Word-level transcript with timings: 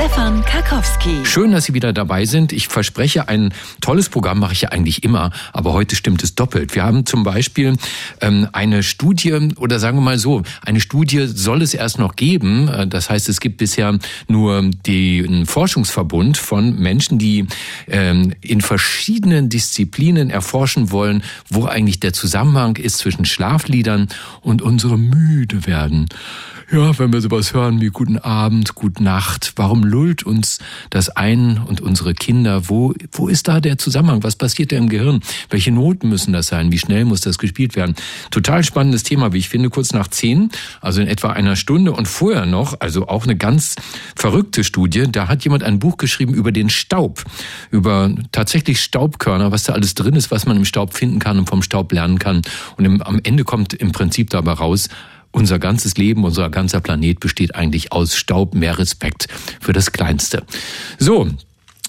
Stefan 0.00 0.42
Karkowski. 0.46 1.26
Schön, 1.26 1.52
dass 1.52 1.66
Sie 1.66 1.74
wieder 1.74 1.92
dabei 1.92 2.24
sind. 2.24 2.54
Ich 2.54 2.68
verspreche, 2.68 3.28
ein 3.28 3.52
tolles 3.82 4.08
Programm 4.08 4.38
mache 4.38 4.54
ich 4.54 4.62
ja 4.62 4.70
eigentlich 4.70 5.04
immer, 5.04 5.30
aber 5.52 5.74
heute 5.74 5.94
stimmt 5.94 6.24
es 6.24 6.34
doppelt. 6.34 6.74
Wir 6.74 6.84
haben 6.84 7.04
zum 7.04 7.22
Beispiel 7.22 7.76
ähm, 8.22 8.48
eine 8.52 8.82
Studie, 8.82 9.50
oder 9.56 9.78
sagen 9.78 9.98
wir 9.98 10.02
mal 10.02 10.16
so, 10.16 10.42
eine 10.64 10.80
Studie 10.80 11.26
soll 11.26 11.60
es 11.60 11.74
erst 11.74 11.98
noch 11.98 12.16
geben. 12.16 12.68
Äh, 12.68 12.86
das 12.86 13.10
heißt, 13.10 13.28
es 13.28 13.40
gibt 13.40 13.58
bisher 13.58 13.98
nur 14.26 14.62
den 14.86 15.44
Forschungsverbund 15.44 16.38
von 16.38 16.80
Menschen, 16.80 17.18
die 17.18 17.46
ähm, 17.86 18.32
in 18.40 18.62
verschiedenen 18.62 19.50
Disziplinen 19.50 20.30
erforschen 20.30 20.90
wollen, 20.92 21.22
wo 21.50 21.66
eigentlich 21.66 22.00
der 22.00 22.14
Zusammenhang 22.14 22.76
ist 22.76 22.96
zwischen 22.96 23.26
Schlafliedern 23.26 24.08
und 24.40 24.62
unserem 24.62 25.10
müde 25.10 25.66
werden 25.66 26.08
ja, 26.72 26.96
wenn 27.00 27.12
wir 27.12 27.20
sowas 27.20 27.52
hören 27.52 27.80
wie 27.80 27.88
Guten 27.88 28.18
Abend, 28.18 28.76
Gute 28.76 29.02
Nacht, 29.02 29.54
warum 29.56 29.82
lullt 29.82 30.22
uns 30.22 30.60
das 30.90 31.08
ein 31.08 31.58
und 31.58 31.80
unsere 31.80 32.14
Kinder? 32.14 32.68
Wo, 32.68 32.94
wo 33.10 33.26
ist 33.26 33.48
da 33.48 33.60
der 33.60 33.76
Zusammenhang? 33.76 34.22
Was 34.22 34.36
passiert 34.36 34.70
da 34.70 34.76
im 34.76 34.88
Gehirn? 34.88 35.20
Welche 35.48 35.72
Noten 35.72 36.08
müssen 36.08 36.32
das 36.32 36.46
sein? 36.46 36.70
Wie 36.70 36.78
schnell 36.78 37.04
muss 37.04 37.22
das 37.22 37.38
gespielt 37.38 37.74
werden? 37.74 37.96
Total 38.30 38.62
spannendes 38.62 39.02
Thema, 39.02 39.32
wie 39.32 39.38
ich 39.38 39.48
finde, 39.48 39.68
kurz 39.68 39.92
nach 39.92 40.08
zehn, 40.08 40.50
also 40.80 41.00
in 41.00 41.08
etwa 41.08 41.30
einer 41.30 41.56
Stunde 41.56 41.90
und 41.90 42.06
vorher 42.06 42.46
noch, 42.46 42.78
also 42.78 43.08
auch 43.08 43.24
eine 43.24 43.36
ganz 43.36 43.74
verrückte 44.14 44.62
Studie. 44.62 45.06
Da 45.10 45.26
hat 45.26 45.42
jemand 45.42 45.64
ein 45.64 45.80
Buch 45.80 45.96
geschrieben 45.96 46.34
über 46.34 46.52
den 46.52 46.70
Staub, 46.70 47.24
über 47.72 48.14
tatsächlich 48.30 48.80
Staubkörner, 48.80 49.50
was 49.50 49.64
da 49.64 49.72
alles 49.72 49.94
drin 49.94 50.14
ist, 50.14 50.30
was 50.30 50.46
man 50.46 50.56
im 50.56 50.64
Staub 50.64 50.94
finden 50.94 51.18
kann 51.18 51.38
und 51.38 51.48
vom 51.48 51.62
Staub 51.62 51.90
lernen 51.92 52.20
kann. 52.20 52.42
Und 52.76 52.84
im, 52.84 53.02
am 53.02 53.20
Ende 53.24 53.42
kommt 53.42 53.74
im 53.74 53.90
Prinzip 53.90 54.30
dabei 54.30 54.52
raus, 54.52 54.88
unser 55.32 55.58
ganzes 55.58 55.96
Leben, 55.96 56.24
unser 56.24 56.50
ganzer 56.50 56.80
Planet 56.80 57.20
besteht 57.20 57.54
eigentlich 57.54 57.92
aus 57.92 58.16
Staub. 58.16 58.54
Mehr 58.54 58.78
Respekt 58.78 59.28
für 59.60 59.72
das 59.72 59.92
Kleinste. 59.92 60.44
So, 60.98 61.28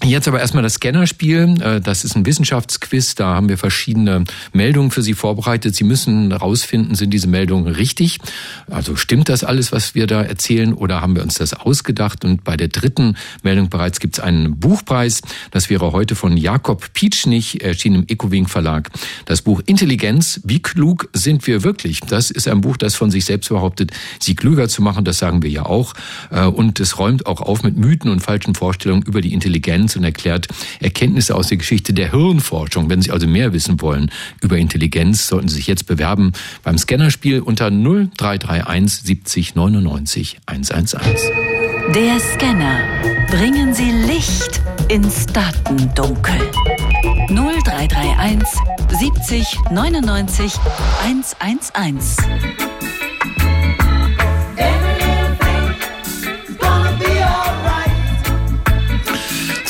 Jetzt 0.03 0.27
aber 0.27 0.39
erstmal 0.39 0.63
das 0.63 0.75
Scannerspiel. 0.75 1.61
Äh, 1.61 1.79
das 1.79 2.03
ist 2.03 2.15
ein 2.15 2.25
Wissenschaftsquiz. 2.25 3.13
Da 3.13 3.35
haben 3.35 3.49
wir 3.49 3.59
verschiedene 3.59 4.23
Meldungen 4.51 4.89
für 4.89 5.03
Sie 5.03 5.13
vorbereitet. 5.13 5.75
Sie 5.75 5.83
müssen 5.83 6.31
herausfinden, 6.31 6.95
sind 6.95 7.11
diese 7.11 7.27
Meldungen 7.27 7.71
richtig? 7.71 8.17
Also 8.67 8.95
stimmt 8.95 9.29
das 9.29 9.43
alles, 9.43 9.71
was 9.71 9.93
wir 9.93 10.07
da 10.07 10.23
erzählen, 10.23 10.73
oder 10.73 11.01
haben 11.01 11.15
wir 11.15 11.21
uns 11.21 11.35
das 11.35 11.53
ausgedacht? 11.53 12.25
Und 12.25 12.43
bei 12.43 12.57
der 12.57 12.69
dritten 12.69 13.15
Meldung 13.43 13.69
bereits 13.69 13.99
gibt 13.99 14.17
es 14.17 14.23
einen 14.23 14.59
Buchpreis. 14.59 15.21
Das 15.51 15.69
wäre 15.69 15.91
heute 15.91 16.15
von 16.15 16.35
Jakob 16.35 16.93
Pietschnich, 16.93 17.63
erschienen 17.63 18.03
im 18.03 18.05
Ecowing 18.07 18.47
Verlag. 18.47 18.89
Das 19.25 19.43
Buch 19.43 19.61
Intelligenz. 19.67 20.41
Wie 20.43 20.63
klug 20.63 21.09
sind 21.13 21.45
wir 21.45 21.63
wirklich? 21.63 21.99
Das 21.99 22.31
ist 22.31 22.47
ein 22.47 22.61
Buch, 22.61 22.77
das 22.77 22.95
von 22.95 23.11
sich 23.11 23.25
selbst 23.25 23.49
behauptet, 23.49 23.91
Sie 24.19 24.33
klüger 24.33 24.67
zu 24.67 24.81
machen. 24.81 25.05
Das 25.05 25.19
sagen 25.19 25.43
wir 25.43 25.51
ja 25.51 25.67
auch. 25.67 25.93
Äh, 26.31 26.45
und 26.45 26.79
es 26.79 26.97
räumt 26.97 27.27
auch 27.27 27.41
auf 27.41 27.61
mit 27.61 27.77
Mythen 27.77 28.09
und 28.09 28.21
falschen 28.21 28.55
Vorstellungen 28.55 29.03
über 29.03 29.21
die 29.21 29.33
Intelligenz 29.33 29.90
und 29.97 30.03
erklärt 30.03 30.47
Erkenntnisse 30.79 31.35
aus 31.35 31.47
der 31.47 31.57
Geschichte 31.57 31.93
der 31.93 32.11
Hirnforschung. 32.11 32.89
Wenn 32.89 33.01
Sie 33.01 33.11
also 33.11 33.27
mehr 33.27 33.53
wissen 33.53 33.81
wollen 33.81 34.11
über 34.41 34.57
Intelligenz, 34.57 35.27
sollten 35.27 35.47
Sie 35.47 35.55
sich 35.55 35.67
jetzt 35.67 35.85
bewerben 35.85 36.31
beim 36.63 36.77
Scannerspiel 36.77 37.39
unter 37.39 37.69
0331 37.69 39.01
70 39.03 39.55
99 39.55 40.39
111. 40.45 41.31
Der 41.95 42.19
Scanner. 42.19 42.79
Bringen 43.29 43.73
Sie 43.73 43.91
Licht 43.91 44.61
ins 44.89 45.25
Datendunkel. 45.25 46.35
0331 47.29 48.47
70 48.99 49.59
99 49.71 50.53
111. 51.03 52.17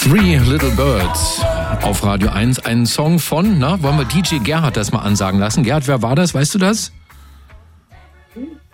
Three 0.04 0.38
Little 0.38 0.72
Birds 0.72 1.44
auf 1.84 2.04
Radio 2.04 2.30
1. 2.30 2.66
Ein 2.66 2.88
Song 2.88 3.20
von, 3.20 3.60
na, 3.60 3.84
wollen 3.84 4.00
wir 4.00 4.06
DJ 4.06 4.40
Gerhard 4.40 4.76
das 4.76 4.92
mal 4.92 5.02
ansagen 5.02 5.40
lassen? 5.40 5.64
Gerhard, 5.64 5.88
wer 5.88 6.02
war 6.02 6.16
das? 6.16 6.34
Weißt 6.34 6.56
du 6.56 6.58
das? 6.58 6.92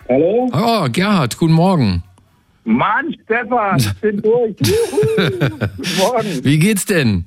Hallo? 0.08 0.48
Oh, 0.54 0.86
Gerhard, 0.90 1.36
guten 1.36 1.52
Morgen. 1.52 2.02
Mann, 2.64 3.14
Stefan, 3.24 3.76
ich 3.76 3.92
bin 4.00 4.22
durch. 4.22 4.56
guten 5.16 5.98
Morgen. 5.98 6.44
Wie 6.44 6.58
geht's 6.58 6.86
denn? 6.86 7.24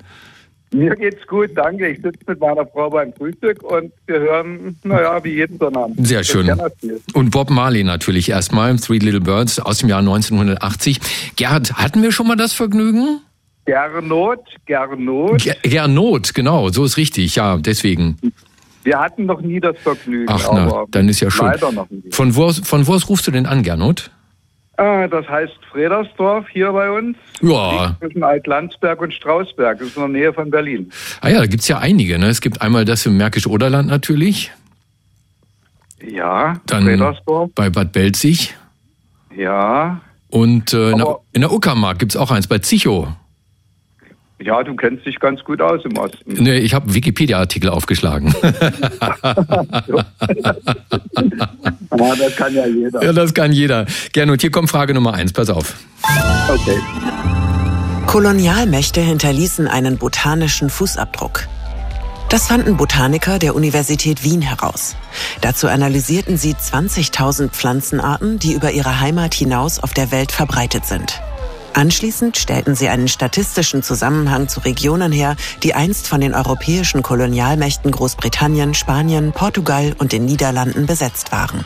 Mir 0.72 0.96
geht's 0.96 1.24
gut, 1.28 1.50
danke. 1.54 1.90
Ich 1.90 2.02
sitze 2.02 2.18
mit 2.26 2.40
meiner 2.40 2.66
Frau 2.66 2.90
beim 2.90 3.12
Frühstück 3.12 3.62
und 3.62 3.92
wir 4.08 4.18
hören, 4.18 4.76
naja, 4.82 5.22
wie 5.22 5.34
jeden 5.34 5.58
Sonnabend. 5.58 6.04
Sehr 6.04 6.24
schön. 6.24 6.50
Und 7.14 7.30
Bob 7.30 7.50
Marley 7.50 7.84
natürlich 7.84 8.30
erstmal, 8.30 8.74
Three 8.78 8.98
Little 8.98 9.20
Birds 9.20 9.60
aus 9.60 9.78
dem 9.78 9.88
Jahr 9.88 10.00
1980. 10.00 10.98
Gerhard, 11.36 11.74
hatten 11.74 12.02
wir 12.02 12.10
schon 12.10 12.26
mal 12.26 12.36
das 12.36 12.52
Vergnügen? 12.52 13.20
Gernot, 13.64 14.40
Gernot. 14.66 15.44
Gernot, 15.62 16.34
genau, 16.34 16.68
so 16.70 16.84
ist 16.84 16.96
richtig, 16.96 17.36
ja, 17.36 17.56
deswegen. 17.58 18.18
Wir 18.82 18.98
hatten 18.98 19.26
noch 19.26 19.40
nie 19.40 19.60
das 19.60 19.78
Vergnügen. 19.78 20.26
Ach, 20.28 20.48
na, 20.52 20.84
dann 20.90 21.08
ist 21.08 21.20
ja 21.20 21.30
schon. 21.30 21.46
Leider 21.46 21.70
noch 21.70 21.88
nie. 21.90 22.02
Von 22.10 22.34
wo, 22.34 22.50
von 22.52 22.86
wo 22.86 22.94
aus 22.94 23.08
rufst 23.08 23.26
du 23.26 23.30
denn 23.30 23.46
an, 23.46 23.62
Gernot? 23.62 24.10
Ah, 24.78 25.06
das 25.06 25.28
heißt 25.28 25.52
Fredersdorf 25.70 26.48
hier 26.48 26.72
bei 26.72 26.90
uns. 26.90 27.16
Ja. 27.40 27.94
Zwischen 28.00 28.24
Altlandsberg 28.24 29.00
und 29.00 29.14
Strausberg. 29.14 29.78
Das 29.78 29.88
ist 29.88 29.96
in 29.96 30.02
der 30.02 30.08
Nähe 30.08 30.32
von 30.32 30.50
Berlin. 30.50 30.90
Ah 31.20 31.28
ja, 31.28 31.38
da 31.38 31.46
gibt's 31.46 31.68
ja 31.68 31.78
einige. 31.78 32.18
Ne? 32.18 32.26
Es 32.26 32.40
gibt 32.40 32.60
einmal 32.62 32.84
das 32.84 33.06
im 33.06 33.16
Märkisch-Oderland 33.16 33.88
natürlich. 33.88 34.50
Ja, 36.04 36.60
Dann 36.66 36.84
Fredersdorf. 36.84 37.50
Bei 37.54 37.70
Bad 37.70 37.92
Belzig. 37.92 38.54
Ja. 39.36 40.00
Und 40.30 40.72
äh, 40.72 40.90
in, 40.90 40.98
der, 40.98 41.18
in 41.32 41.40
der 41.42 41.52
Uckermark 41.52 41.98
gibt's 41.98 42.16
auch 42.16 42.30
eins, 42.30 42.46
bei 42.46 42.58
Zichow. 42.58 43.08
Ja, 44.44 44.62
du 44.62 44.74
kennst 44.74 45.06
dich 45.06 45.20
ganz 45.20 45.42
gut 45.44 45.60
aus 45.60 45.84
im 45.84 45.96
Osten. 45.96 46.32
Nee, 46.42 46.58
ich 46.58 46.74
habe 46.74 46.92
Wikipedia-Artikel 46.92 47.70
aufgeschlagen. 47.70 48.34
ja, 48.42 50.04
das 51.90 52.36
kann 52.36 52.54
ja 52.54 52.66
jeder. 52.66 53.04
Ja, 53.04 53.12
das 53.12 53.34
kann 53.34 53.52
jeder. 53.52 53.86
Gerne. 54.12 54.32
Und 54.32 54.40
hier 54.40 54.50
kommt 54.50 54.70
Frage 54.70 54.94
Nummer 54.94 55.14
eins. 55.14 55.32
Pass 55.32 55.50
auf. 55.50 55.76
Okay. 56.48 56.78
Kolonialmächte 58.06 59.00
hinterließen 59.00 59.68
einen 59.68 59.96
botanischen 59.96 60.70
Fußabdruck. 60.70 61.46
Das 62.28 62.48
fanden 62.48 62.76
Botaniker 62.76 63.38
der 63.38 63.54
Universität 63.54 64.24
Wien 64.24 64.42
heraus. 64.42 64.96
Dazu 65.42 65.68
analysierten 65.68 66.36
sie 66.36 66.54
20.000 66.54 67.50
Pflanzenarten, 67.50 68.38
die 68.38 68.54
über 68.54 68.72
ihre 68.72 69.00
Heimat 69.00 69.34
hinaus 69.34 69.78
auf 69.78 69.92
der 69.92 70.10
Welt 70.10 70.32
verbreitet 70.32 70.86
sind. 70.86 71.20
Anschließend 71.74 72.36
stellten 72.36 72.74
sie 72.74 72.88
einen 72.88 73.08
statistischen 73.08 73.82
Zusammenhang 73.82 74.48
zu 74.48 74.60
Regionen 74.60 75.10
her, 75.10 75.36
die 75.62 75.74
einst 75.74 76.06
von 76.06 76.20
den 76.20 76.34
europäischen 76.34 77.02
Kolonialmächten 77.02 77.90
Großbritannien, 77.90 78.74
Spanien, 78.74 79.32
Portugal 79.32 79.94
und 79.98 80.12
den 80.12 80.24
Niederlanden 80.24 80.86
besetzt 80.86 81.32
waren. 81.32 81.64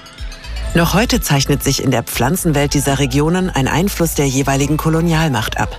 Noch 0.75 0.95
heute 0.95 1.21
zeichnet 1.21 1.63
sich 1.63 1.83
in 1.83 1.91
der 1.91 2.03
Pflanzenwelt 2.03 2.75
dieser 2.75 2.99
Regionen 2.99 3.49
ein 3.49 3.67
Einfluss 3.67 4.15
der 4.15 4.27
jeweiligen 4.27 4.77
Kolonialmacht 4.77 5.59
ab. 5.59 5.79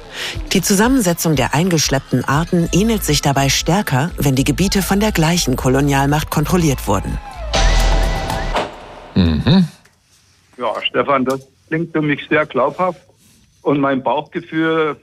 Die 0.54 0.62
Zusammensetzung 0.62 1.36
der 1.36 1.54
eingeschleppten 1.54 2.26
Arten 2.26 2.68
ähnelt 2.72 3.04
sich 3.04 3.22
dabei 3.22 3.50
stärker, 3.50 4.12
wenn 4.18 4.36
die 4.36 4.44
Gebiete 4.44 4.82
von 4.82 5.00
der 5.00 5.12
gleichen 5.12 5.56
Kolonialmacht 5.56 6.32
kontrolliert 6.32 6.88
wurden. 6.88 7.18
Mhm. 9.14 9.68
Ja, 10.58 10.74
Stefan, 10.82 11.26
das 11.26 11.42
klingt 11.68 11.92
für 11.92 12.02
mich 12.02 12.28
sehr 12.28 12.46
glaubhaft. 12.46 13.07
Und 13.68 13.82
mein 13.82 14.02
Bauchgefühl 14.02 14.96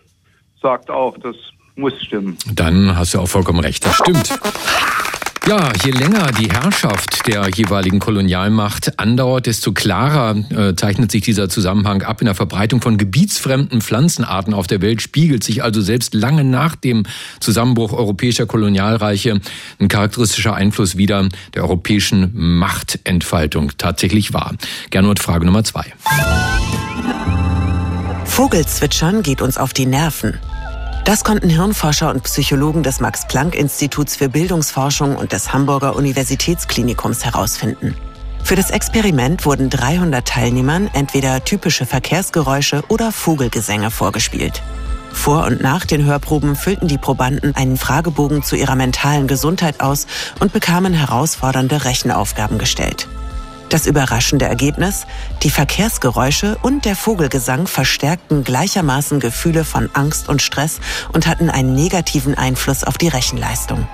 sagt 0.62 0.88
auch, 0.88 1.18
das 1.18 1.36
muss 1.76 1.92
stimmen. 2.02 2.38
Dann 2.50 2.96
hast 2.96 3.12
du 3.12 3.20
auch 3.20 3.28
vollkommen 3.28 3.60
recht, 3.60 3.84
das 3.84 3.96
stimmt. 3.96 4.30
Ja, 5.46 5.70
je 5.84 5.90
länger 5.90 6.32
die 6.32 6.50
Herrschaft 6.50 7.26
der 7.26 7.46
jeweiligen 7.54 7.98
Kolonialmacht 7.98 8.98
andauert, 8.98 9.44
desto 9.44 9.72
klarer 9.72 10.34
äh, 10.48 10.74
zeichnet 10.74 11.12
sich 11.12 11.20
dieser 11.20 11.50
Zusammenhang 11.50 12.00
ab. 12.00 12.22
In 12.22 12.24
der 12.24 12.34
Verbreitung 12.34 12.80
von 12.80 12.96
gebietsfremden 12.96 13.82
Pflanzenarten 13.82 14.54
auf 14.54 14.66
der 14.66 14.80
Welt 14.80 15.02
spiegelt 15.02 15.44
sich 15.44 15.62
also 15.62 15.82
selbst 15.82 16.14
lange 16.14 16.42
nach 16.42 16.74
dem 16.74 17.02
Zusammenbruch 17.40 17.92
europäischer 17.92 18.46
Kolonialreiche 18.46 19.42
ein 19.78 19.88
charakteristischer 19.88 20.54
Einfluss 20.54 20.96
wieder 20.96 21.28
der 21.52 21.64
europäischen 21.64 22.30
Machtentfaltung 22.32 23.72
tatsächlich 23.76 24.32
wahr. 24.32 24.54
Gernot, 24.88 25.18
Frage 25.18 25.44
Nummer 25.44 25.64
zwei. 25.64 25.92
Vogelzwitschern 28.34 29.22
geht 29.22 29.42
uns 29.42 29.58
auf 29.58 29.72
die 29.72 29.86
Nerven. 29.86 30.40
Das 31.04 31.22
konnten 31.22 31.48
Hirnforscher 31.48 32.10
und 32.10 32.24
Psychologen 32.24 32.82
des 32.82 32.98
Max-Planck-Instituts 32.98 34.16
für 34.16 34.28
Bildungsforschung 34.28 35.14
und 35.14 35.30
des 35.30 35.52
Hamburger 35.52 35.94
Universitätsklinikums 35.94 37.24
herausfinden. 37.24 37.94
Für 38.42 38.56
das 38.56 38.70
Experiment 38.70 39.46
wurden 39.46 39.70
300 39.70 40.26
Teilnehmern 40.26 40.90
entweder 40.94 41.44
typische 41.44 41.86
Verkehrsgeräusche 41.86 42.82
oder 42.88 43.12
Vogelgesänge 43.12 43.92
vorgespielt. 43.92 44.64
Vor 45.12 45.44
und 45.44 45.62
nach 45.62 45.86
den 45.86 46.04
Hörproben 46.04 46.56
füllten 46.56 46.88
die 46.88 46.98
Probanden 46.98 47.54
einen 47.54 47.76
Fragebogen 47.76 48.42
zu 48.42 48.56
ihrer 48.56 48.74
mentalen 48.74 49.28
Gesundheit 49.28 49.80
aus 49.80 50.08
und 50.40 50.52
bekamen 50.52 50.92
herausfordernde 50.92 51.84
Rechenaufgaben 51.84 52.58
gestellt. 52.58 53.06
Das 53.68 53.86
überraschende 53.86 54.44
Ergebnis? 54.44 55.06
Die 55.42 55.50
Verkehrsgeräusche 55.50 56.56
und 56.62 56.84
der 56.84 56.96
Vogelgesang 56.96 57.66
verstärkten 57.66 58.44
gleichermaßen 58.44 59.20
Gefühle 59.20 59.64
von 59.64 59.88
Angst 59.94 60.28
und 60.28 60.42
Stress 60.42 60.80
und 61.12 61.26
hatten 61.26 61.50
einen 61.50 61.74
negativen 61.74 62.34
Einfluss 62.34 62.84
auf 62.84 62.98
die 62.98 63.08
Rechenleistung. 63.08 63.88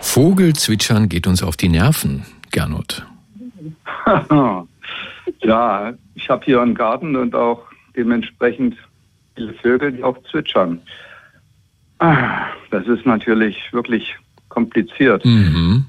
Vogelzwitschern 0.00 1.08
geht 1.08 1.26
uns 1.26 1.42
auf 1.42 1.56
die 1.56 1.68
Nerven, 1.68 2.24
Gernot. 2.50 3.04
ja, 5.40 5.92
ich 6.14 6.30
habe 6.30 6.44
hier 6.44 6.62
einen 6.62 6.74
Garten 6.74 7.16
und 7.16 7.34
auch 7.34 7.62
dementsprechend 7.96 8.76
viele 9.34 9.52
Vögel, 9.54 9.92
die 9.92 10.02
auch 10.02 10.16
zwitschern. 10.30 10.80
Ah, 11.98 12.46
das 12.70 12.86
ist 12.86 13.04
natürlich 13.06 13.56
wirklich 13.72 14.16
kompliziert. 14.48 15.24
Mhm. 15.24 15.86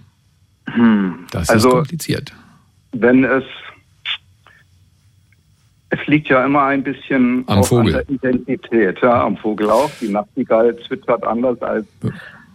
Hm. 0.71 1.25
Das 1.31 1.49
also, 1.49 1.69
ist 1.69 1.75
kompliziert. 1.75 2.33
Wenn 2.91 3.23
es 3.23 3.43
es 5.89 6.05
liegt 6.07 6.27
ja 6.27 6.45
immer 6.45 6.63
ein 6.63 6.83
bisschen 6.83 7.43
am 7.47 7.63
Vogel. 7.63 7.95
an 7.95 8.19
der 8.21 8.31
Intensität, 8.31 8.97
ja, 9.01 9.23
am 9.23 9.37
Vogel 9.37 9.69
auch. 9.69 9.89
Die 10.01 10.09
Nachtigall 10.09 10.75
zwittert 10.85 11.25
anders 11.25 11.61
als 11.61 11.85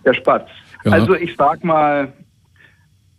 der 0.04 0.14
Spatz. 0.14 0.48
Ja. 0.84 0.92
Also 0.92 1.14
ich 1.14 1.34
sag 1.36 1.64
mal, 1.64 2.12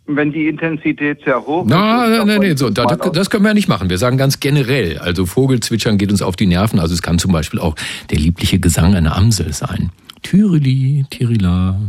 wenn 0.06 0.32
die 0.32 0.48
Intensität 0.48 1.22
sehr 1.24 1.44
hoch 1.44 1.64
Na, 1.66 2.04
ist. 2.04 2.26
Nein, 2.26 2.40
nein, 2.40 2.56
so, 2.56 2.70
das, 2.70 2.86
das 3.12 3.30
können 3.30 3.44
wir 3.44 3.50
ja 3.50 3.54
nicht 3.54 3.68
machen. 3.68 3.90
Wir 3.90 3.98
sagen 3.98 4.18
ganz 4.18 4.38
generell, 4.38 4.98
also 4.98 5.26
Vogelzwitschern 5.26 5.98
geht 5.98 6.10
uns 6.10 6.22
auf 6.22 6.36
die 6.36 6.46
Nerven. 6.46 6.78
Also 6.78 6.94
es 6.94 7.02
kann 7.02 7.18
zum 7.18 7.32
Beispiel 7.32 7.58
auch 7.58 7.74
der 8.10 8.18
liebliche 8.18 8.58
Gesang 8.60 8.94
einer 8.94 9.16
Amsel 9.16 9.52
sein. 9.52 9.90
Tyrili, 10.22 11.06
Tirila. 11.10 11.80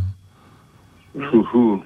Huhu. 1.14 1.82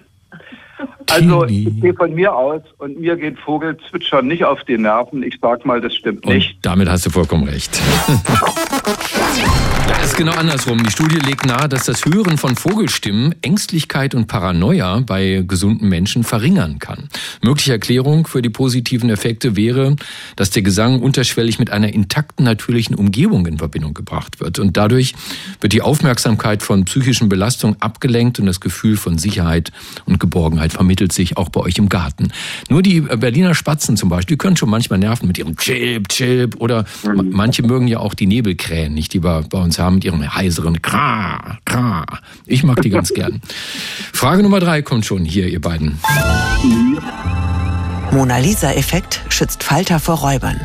Also 1.11 1.45
ich 1.47 1.81
gehe 1.81 1.95
von 1.95 2.15
mir 2.15 2.35
aus 2.35 2.63
und 2.79 3.01
mir 3.01 3.17
geht 3.17 3.39
Vogelzwitschern 3.41 4.27
nicht 4.27 4.45
auf 4.45 4.63
die 4.65 4.79
Nerven. 4.79 5.23
Ich 5.23 5.39
sag 5.41 5.65
mal, 5.65 5.81
das 5.81 5.95
stimmt 5.95 6.25
nicht. 6.27 6.57
Und 6.57 6.67
damit 6.67 6.89
hast 6.89 7.07
du 7.07 7.11
vollkommen 7.11 7.45
recht. 7.45 7.81
Ja, 9.91 9.97
ist 10.05 10.17
genau 10.17 10.35
andersrum. 10.35 10.81
Die 10.85 10.91
Studie 10.91 11.17
legt 11.17 11.45
nahe, 11.45 11.69
dass 11.69 11.87
das 11.87 12.05
Hören 12.05 12.39
von 12.39 12.55
Vogelstimmen 12.55 13.35
Ängstlichkeit 13.43 14.15
und 14.15 14.29
Paranoia 14.29 15.01
bei 15.01 15.43
gesunden 15.45 15.89
Menschen 15.89 16.23
verringern 16.23 16.79
kann. 16.79 17.09
Mögliche 17.43 17.73
Erklärung 17.73 18.29
für 18.29 18.41
die 18.41 18.51
positiven 18.51 19.11
Effekte 19.11 19.57
wäre, 19.57 19.97
dass 20.37 20.51
der 20.51 20.63
Gesang 20.63 21.01
unterschwellig 21.01 21.59
mit 21.59 21.71
einer 21.71 21.93
intakten 21.93 22.45
natürlichen 22.45 22.95
Umgebung 22.95 23.47
in 23.47 23.59
Verbindung 23.59 23.93
gebracht 23.93 24.39
wird. 24.39 24.61
Und 24.61 24.77
dadurch 24.77 25.17
wird 25.61 25.73
die 25.73 25.83
Aufmerksamkeit 25.83 26.63
von 26.63 26.85
psychischen 26.85 27.29
Belastungen 27.29 27.83
abgelenkt 27.83 28.39
und 28.39 28.47
das 28.47 28.61
Gefühl 28.61 28.97
von 28.97 29.19
Sicherheit 29.19 29.73
und 30.07 30.21
Geborgenheit 30.21 30.73
vermittelt 30.73 31.13
sich 31.13 31.37
auch 31.37 31.49
bei 31.49 31.63
euch 31.63 31.79
im 31.79 31.89
Garten. 31.89 32.29
Nur 32.69 32.83
die 32.83 33.01
Berliner 33.01 33.57
Spatzen 33.57 33.97
zum 33.97 34.09
Beispiel, 34.09 34.37
die 34.37 34.39
können 34.39 34.57
schon 34.57 34.71
manchmal 34.71 35.01
nerven 35.01 35.27
mit 35.27 35.37
ihrem 35.37 35.57
Chip, 35.57 36.09
Chip 36.11 36.61
oder 36.61 36.85
mhm. 37.03 37.31
manche 37.33 37.65
mögen 37.65 37.89
ja 37.89 37.99
auch 37.99 38.15
die 38.15 38.29
Nebelkrähen, 38.29 38.95
nicht, 38.95 39.13
die 39.15 39.19
bei 39.19 39.41
uns 39.51 39.80
haben 39.81 39.97
mit 39.97 40.05
ihrem 40.05 40.35
heiseren 40.35 40.83
Kra, 40.83 41.59
Kra. 41.65 42.05
Ich 42.47 42.63
mag 42.63 42.81
die 42.83 42.91
ganz 42.91 43.13
gern. 43.13 43.41
Frage 44.13 44.43
Nummer 44.43 44.61
drei 44.61 44.83
kommt 44.83 45.07
schon 45.07 45.25
hier, 45.25 45.49
ihr 45.49 45.61
beiden. 45.61 45.99
Mona 48.13 48.39
Lisa-Effekt 48.39 49.23
schützt 49.29 49.63
Falter 49.63 50.01
vor 50.01 50.17
Räubern. 50.17 50.61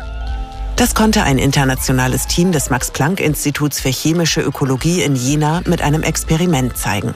Das 0.76 0.94
konnte 0.94 1.22
ein 1.22 1.38
internationales 1.38 2.26
Team 2.26 2.52
des 2.52 2.68
Max-Planck-Instituts 2.68 3.80
für 3.80 3.88
chemische 3.88 4.42
Ökologie 4.42 5.02
in 5.02 5.16
Jena 5.16 5.62
mit 5.64 5.80
einem 5.80 6.02
Experiment 6.02 6.76
zeigen. 6.76 7.14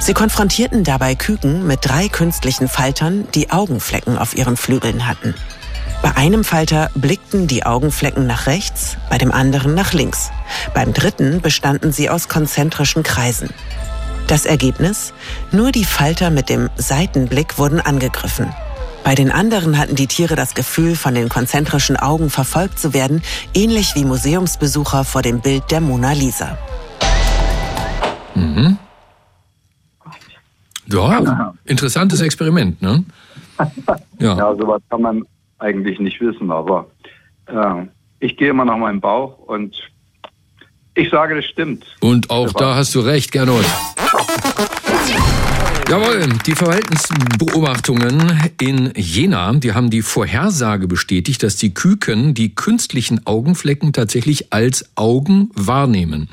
Sie 0.00 0.14
konfrontierten 0.14 0.84
dabei 0.84 1.14
Küken 1.14 1.66
mit 1.66 1.80
drei 1.82 2.08
künstlichen 2.08 2.68
Faltern, 2.68 3.26
die 3.34 3.50
Augenflecken 3.50 4.16
auf 4.16 4.34
ihren 4.34 4.56
Flügeln 4.56 5.06
hatten. 5.06 5.34
Bei 6.00 6.16
einem 6.16 6.44
Falter 6.44 6.90
blickten 6.94 7.48
die 7.48 7.66
Augenflecken 7.66 8.26
nach 8.26 8.46
rechts, 8.46 8.96
bei 9.10 9.18
dem 9.18 9.32
anderen 9.32 9.74
nach 9.74 9.92
links. 9.92 10.30
Beim 10.72 10.92
dritten 10.92 11.40
bestanden 11.40 11.90
sie 11.90 12.08
aus 12.08 12.28
konzentrischen 12.28 13.02
Kreisen. 13.02 13.50
Das 14.28 14.46
Ergebnis? 14.46 15.12
Nur 15.50 15.72
die 15.72 15.84
Falter 15.84 16.30
mit 16.30 16.48
dem 16.48 16.70
Seitenblick 16.76 17.58
wurden 17.58 17.80
angegriffen. 17.80 18.52
Bei 19.02 19.14
den 19.14 19.32
anderen 19.32 19.78
hatten 19.78 19.96
die 19.96 20.06
Tiere 20.06 20.36
das 20.36 20.54
Gefühl, 20.54 20.94
von 20.94 21.14
den 21.14 21.28
konzentrischen 21.28 21.96
Augen 21.96 22.30
verfolgt 22.30 22.78
zu 22.78 22.92
werden, 22.92 23.22
ähnlich 23.54 23.94
wie 23.94 24.04
Museumsbesucher 24.04 25.02
vor 25.04 25.22
dem 25.22 25.40
Bild 25.40 25.64
der 25.70 25.80
Mona 25.80 26.12
Lisa. 26.12 26.58
Mhm. 28.34 28.76
Ja, 30.86 31.54
interessantes 31.64 32.20
Experiment, 32.20 32.80
ne? 32.80 33.04
Ja, 34.20 34.36
ja 34.36 34.56
sowas 34.56 34.82
kann 34.90 35.02
man 35.02 35.24
eigentlich 35.58 35.98
nicht 35.98 36.20
wissen, 36.20 36.50
aber 36.50 36.90
äh, 37.46 37.86
ich 38.20 38.36
gehe 38.36 38.50
immer 38.50 38.64
nach 38.64 38.76
meinem 38.76 39.00
Bauch 39.00 39.38
und 39.38 39.76
ich 40.94 41.10
sage, 41.10 41.36
das 41.36 41.44
stimmt. 41.44 41.84
Und 42.00 42.30
auch 42.30 42.52
da 42.52 42.74
hast 42.74 42.94
du 42.94 43.00
recht, 43.00 43.30
Gernot. 43.30 43.64
Jawohl, 45.88 46.28
die 46.44 46.54
Verhaltensbeobachtungen 46.54 48.50
in 48.60 48.92
Jena, 48.94 49.54
die 49.54 49.72
haben 49.72 49.88
die 49.88 50.02
Vorhersage 50.02 50.86
bestätigt, 50.86 51.42
dass 51.42 51.56
die 51.56 51.72
Küken 51.72 52.34
die 52.34 52.54
künstlichen 52.54 53.26
Augenflecken 53.26 53.94
tatsächlich 53.94 54.52
als 54.52 54.84
Augen 54.96 55.48
wahrnehmen. 55.54 56.28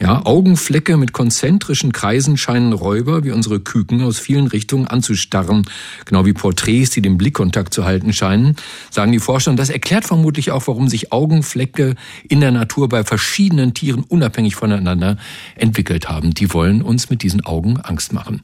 Ja, 0.00 0.24
Augenflecke 0.24 0.96
mit 0.96 1.12
konzentrischen 1.12 1.92
Kreisen 1.92 2.38
scheinen 2.38 2.72
Räuber 2.72 3.24
wie 3.24 3.30
unsere 3.30 3.60
Küken 3.60 4.02
aus 4.02 4.18
vielen 4.18 4.46
Richtungen 4.46 4.88
anzustarren, 4.88 5.66
genau 6.06 6.24
wie 6.24 6.32
Porträts, 6.32 6.90
die 6.90 7.02
den 7.02 7.18
Blickkontakt 7.18 7.74
zu 7.74 7.84
halten 7.84 8.14
scheinen, 8.14 8.56
sagen 8.90 9.12
die 9.12 9.20
Forscher. 9.20 9.50
Und 9.50 9.58
das 9.58 9.68
erklärt 9.68 10.04
vermutlich 10.04 10.50
auch, 10.50 10.66
warum 10.66 10.88
sich 10.88 11.12
Augenflecke 11.12 11.94
in 12.28 12.40
der 12.40 12.52
Natur 12.52 12.88
bei 12.88 13.04
verschiedenen 13.04 13.74
Tieren 13.74 14.02
unabhängig 14.02 14.56
voneinander 14.56 15.18
entwickelt 15.56 16.08
haben. 16.08 16.32
Die 16.32 16.52
wollen 16.52 16.80
uns 16.80 17.10
mit 17.10 17.22
diesen 17.22 17.44
Augen 17.44 17.78
Angst 17.80 18.12
machen. 18.12 18.40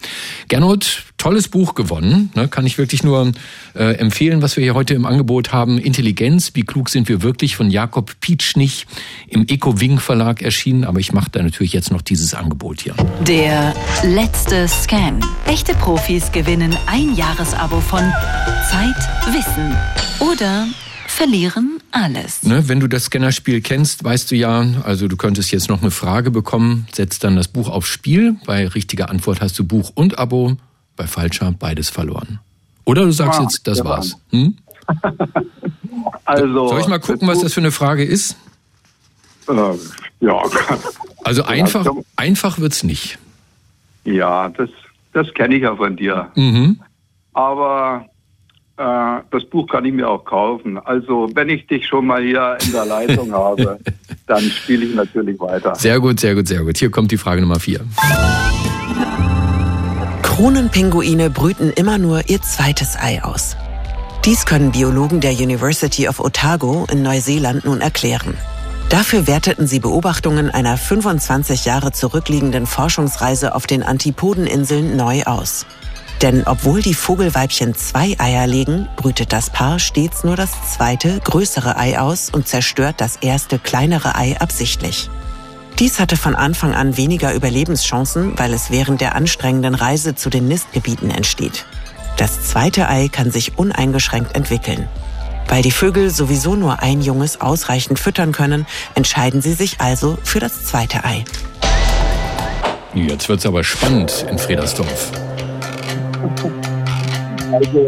Gernot, 0.50 1.04
tolles 1.16 1.46
Buch 1.46 1.76
gewonnen, 1.76 2.32
ne, 2.34 2.48
kann 2.48 2.66
ich 2.66 2.76
wirklich 2.76 3.04
nur 3.04 3.30
äh, 3.76 3.94
empfehlen, 3.98 4.42
was 4.42 4.56
wir 4.56 4.64
hier 4.64 4.74
heute 4.74 4.94
im 4.94 5.06
Angebot 5.06 5.52
haben. 5.52 5.78
Intelligenz, 5.78 6.50
wie 6.54 6.64
klug 6.64 6.88
sind 6.88 7.08
wir 7.08 7.22
wirklich 7.22 7.54
von 7.54 7.70
Jakob 7.70 8.18
Pietschnich 8.20 8.88
im 9.28 9.46
Eco-Wing 9.46 10.00
Verlag 10.00 10.42
erschienen, 10.42 10.84
aber 10.84 10.98
ich 10.98 11.12
mache 11.12 11.30
da 11.30 11.40
natürlich 11.40 11.72
jetzt 11.72 11.92
noch 11.92 12.02
dieses 12.02 12.34
Angebot 12.34 12.80
hier. 12.80 12.96
Der 13.28 13.74
letzte 14.02 14.66
Scan. 14.66 15.20
Echte 15.46 15.72
Profis 15.74 16.32
gewinnen 16.32 16.76
ein 16.86 17.14
Jahresabo 17.14 17.80
von 17.80 18.02
Zeit, 18.68 18.96
Wissen 19.32 19.76
oder 20.18 20.66
verlieren 21.20 21.82
alles. 21.90 22.44
Ne, 22.44 22.66
wenn 22.68 22.80
du 22.80 22.86
das 22.86 23.04
Scannerspiel 23.04 23.60
kennst, 23.60 24.02
weißt 24.02 24.30
du 24.30 24.36
ja, 24.36 24.64
also 24.84 25.06
du 25.06 25.18
könntest 25.18 25.52
jetzt 25.52 25.68
noch 25.68 25.82
eine 25.82 25.90
Frage 25.90 26.30
bekommen, 26.30 26.86
setzt 26.94 27.24
dann 27.24 27.36
das 27.36 27.46
Buch 27.46 27.68
aufs 27.68 27.88
Spiel. 27.88 28.36
Bei 28.46 28.66
richtiger 28.66 29.10
Antwort 29.10 29.42
hast 29.42 29.58
du 29.58 29.64
Buch 29.64 29.92
und 29.94 30.18
Abo, 30.18 30.56
bei 30.96 31.06
falscher 31.06 31.52
beides 31.52 31.90
verloren. 31.90 32.40
Oder 32.86 33.04
du 33.04 33.12
sagst 33.12 33.38
ah, 33.38 33.42
jetzt, 33.42 33.66
das 33.66 33.84
war's. 33.84 34.16
Hm? 34.30 34.56
also, 36.24 36.68
Soll 36.68 36.80
ich 36.80 36.88
mal 36.88 36.98
gucken, 36.98 37.28
was 37.28 37.40
das 37.40 37.52
für 37.52 37.60
eine 37.60 37.70
Frage 37.70 38.02
ist? 38.02 38.36
Äh, 39.46 39.54
ja. 40.20 40.42
Also 41.22 41.42
einfach, 41.42 41.86
einfach 42.16 42.58
wird's 42.58 42.82
nicht. 42.82 43.18
Ja, 44.04 44.48
das, 44.48 44.70
das 45.12 45.32
kenne 45.34 45.56
ich 45.56 45.62
ja 45.62 45.76
von 45.76 45.94
dir. 45.94 46.30
Mhm. 46.34 46.80
Aber 47.34 48.06
äh, 48.80 49.22
das 49.30 49.44
Buch 49.44 49.68
kann 49.68 49.84
ich 49.84 49.92
mir 49.92 50.08
auch 50.08 50.24
kaufen. 50.24 50.78
Also 50.78 51.28
wenn 51.34 51.50
ich 51.50 51.66
dich 51.66 51.86
schon 51.86 52.06
mal 52.06 52.22
hier 52.22 52.56
in 52.64 52.72
der 52.72 52.86
Leitung 52.86 53.32
habe, 53.44 53.78
dann 54.26 54.42
spiele 54.42 54.86
ich 54.86 54.94
natürlich 54.94 55.38
weiter. 55.38 55.74
Sehr 55.74 56.00
gut, 56.00 56.18
sehr 56.18 56.34
gut, 56.34 56.48
sehr 56.48 56.64
gut. 56.64 56.78
Hier 56.78 56.90
kommt 56.90 57.12
die 57.12 57.18
Frage 57.18 57.42
Nummer 57.42 57.60
vier. 57.60 57.80
Kronenpinguine 60.22 61.28
brüten 61.28 61.70
immer 61.70 61.98
nur 61.98 62.30
ihr 62.30 62.40
zweites 62.40 62.96
Ei 62.96 63.22
aus. 63.22 63.56
Dies 64.24 64.46
können 64.46 64.72
Biologen 64.72 65.20
der 65.20 65.32
University 65.32 66.08
of 66.08 66.18
Otago 66.18 66.86
in 66.90 67.02
Neuseeland 67.02 67.66
nun 67.66 67.82
erklären. 67.82 68.34
Dafür 68.88 69.26
werteten 69.26 69.66
sie 69.66 69.78
Beobachtungen 69.78 70.50
einer 70.50 70.76
25 70.76 71.64
Jahre 71.64 71.92
zurückliegenden 71.92 72.66
Forschungsreise 72.66 73.54
auf 73.54 73.66
den 73.66 73.82
Antipodeninseln 73.82 74.96
neu 74.96 75.22
aus. 75.24 75.66
Denn 76.22 76.42
obwohl 76.46 76.82
die 76.82 76.92
Vogelweibchen 76.92 77.74
zwei 77.74 78.14
Eier 78.18 78.46
legen, 78.46 78.88
brütet 78.96 79.32
das 79.32 79.48
Paar 79.48 79.78
stets 79.78 80.22
nur 80.22 80.36
das 80.36 80.50
zweite, 80.74 81.18
größere 81.20 81.78
Ei 81.78 81.98
aus 81.98 82.28
und 82.30 82.46
zerstört 82.46 82.96
das 82.98 83.16
erste, 83.16 83.58
kleinere 83.58 84.16
Ei 84.16 84.36
absichtlich. 84.38 85.08
Dies 85.78 85.98
hatte 85.98 86.18
von 86.18 86.34
Anfang 86.34 86.74
an 86.74 86.98
weniger 86.98 87.32
Überlebenschancen, 87.32 88.38
weil 88.38 88.52
es 88.52 88.70
während 88.70 89.00
der 89.00 89.14
anstrengenden 89.14 89.74
Reise 89.74 90.14
zu 90.14 90.28
den 90.28 90.46
Nistgebieten 90.46 91.10
entsteht. 91.10 91.64
Das 92.18 92.42
zweite 92.42 92.86
Ei 92.88 93.08
kann 93.08 93.30
sich 93.30 93.56
uneingeschränkt 93.56 94.36
entwickeln. 94.36 94.88
Weil 95.48 95.62
die 95.62 95.70
Vögel 95.70 96.10
sowieso 96.10 96.54
nur 96.54 96.82
ein 96.82 97.00
Junges 97.00 97.40
ausreichend 97.40 97.98
füttern 97.98 98.32
können, 98.32 98.66
entscheiden 98.94 99.40
sie 99.40 99.54
sich 99.54 99.80
also 99.80 100.18
für 100.22 100.38
das 100.38 100.66
zweite 100.66 101.02
Ei. 101.04 101.24
Jetzt 102.92 103.30
wird 103.30 103.38
es 103.38 103.46
aber 103.46 103.64
spannend 103.64 104.26
in 104.28 104.38
Fredersdorf. 104.38 105.12
Also, 107.52 107.84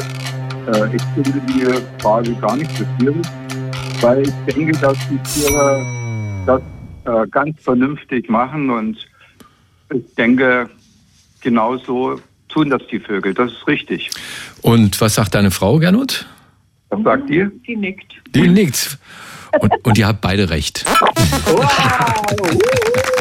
äh, 0.66 0.96
ich 0.96 1.02
finde 1.14 1.40
die 1.48 2.02
Frage 2.02 2.34
gar 2.36 2.56
nicht 2.56 2.70
so 2.76 2.84
schwierig, 2.98 3.26
weil 4.00 4.22
ich 4.22 4.54
denke, 4.54 4.72
dass 4.78 4.96
die 5.08 5.18
Tiere 5.18 5.84
das 6.46 6.62
äh, 7.04 7.26
ganz 7.28 7.60
vernünftig 7.62 8.28
machen 8.28 8.70
und 8.70 8.96
ich 9.92 10.14
denke, 10.14 10.70
genauso 11.40 12.20
tun 12.48 12.70
das 12.70 12.82
die 12.90 13.00
Vögel. 13.00 13.34
Das 13.34 13.52
ist 13.52 13.66
richtig. 13.66 14.10
Und 14.62 15.00
was 15.00 15.14
sagt 15.14 15.34
deine 15.34 15.50
Frau, 15.50 15.78
Gernot? 15.78 16.26
Was 16.90 17.02
sagt 17.02 17.28
die? 17.28 17.46
Die 17.66 17.76
nickt. 17.76 18.12
Die 18.34 18.48
nickt. 18.48 18.98
Und, 19.58 19.72
und 19.84 19.98
ihr 19.98 20.06
habt 20.06 20.20
beide 20.20 20.48
recht. 20.50 20.84
Wow. 21.46 23.11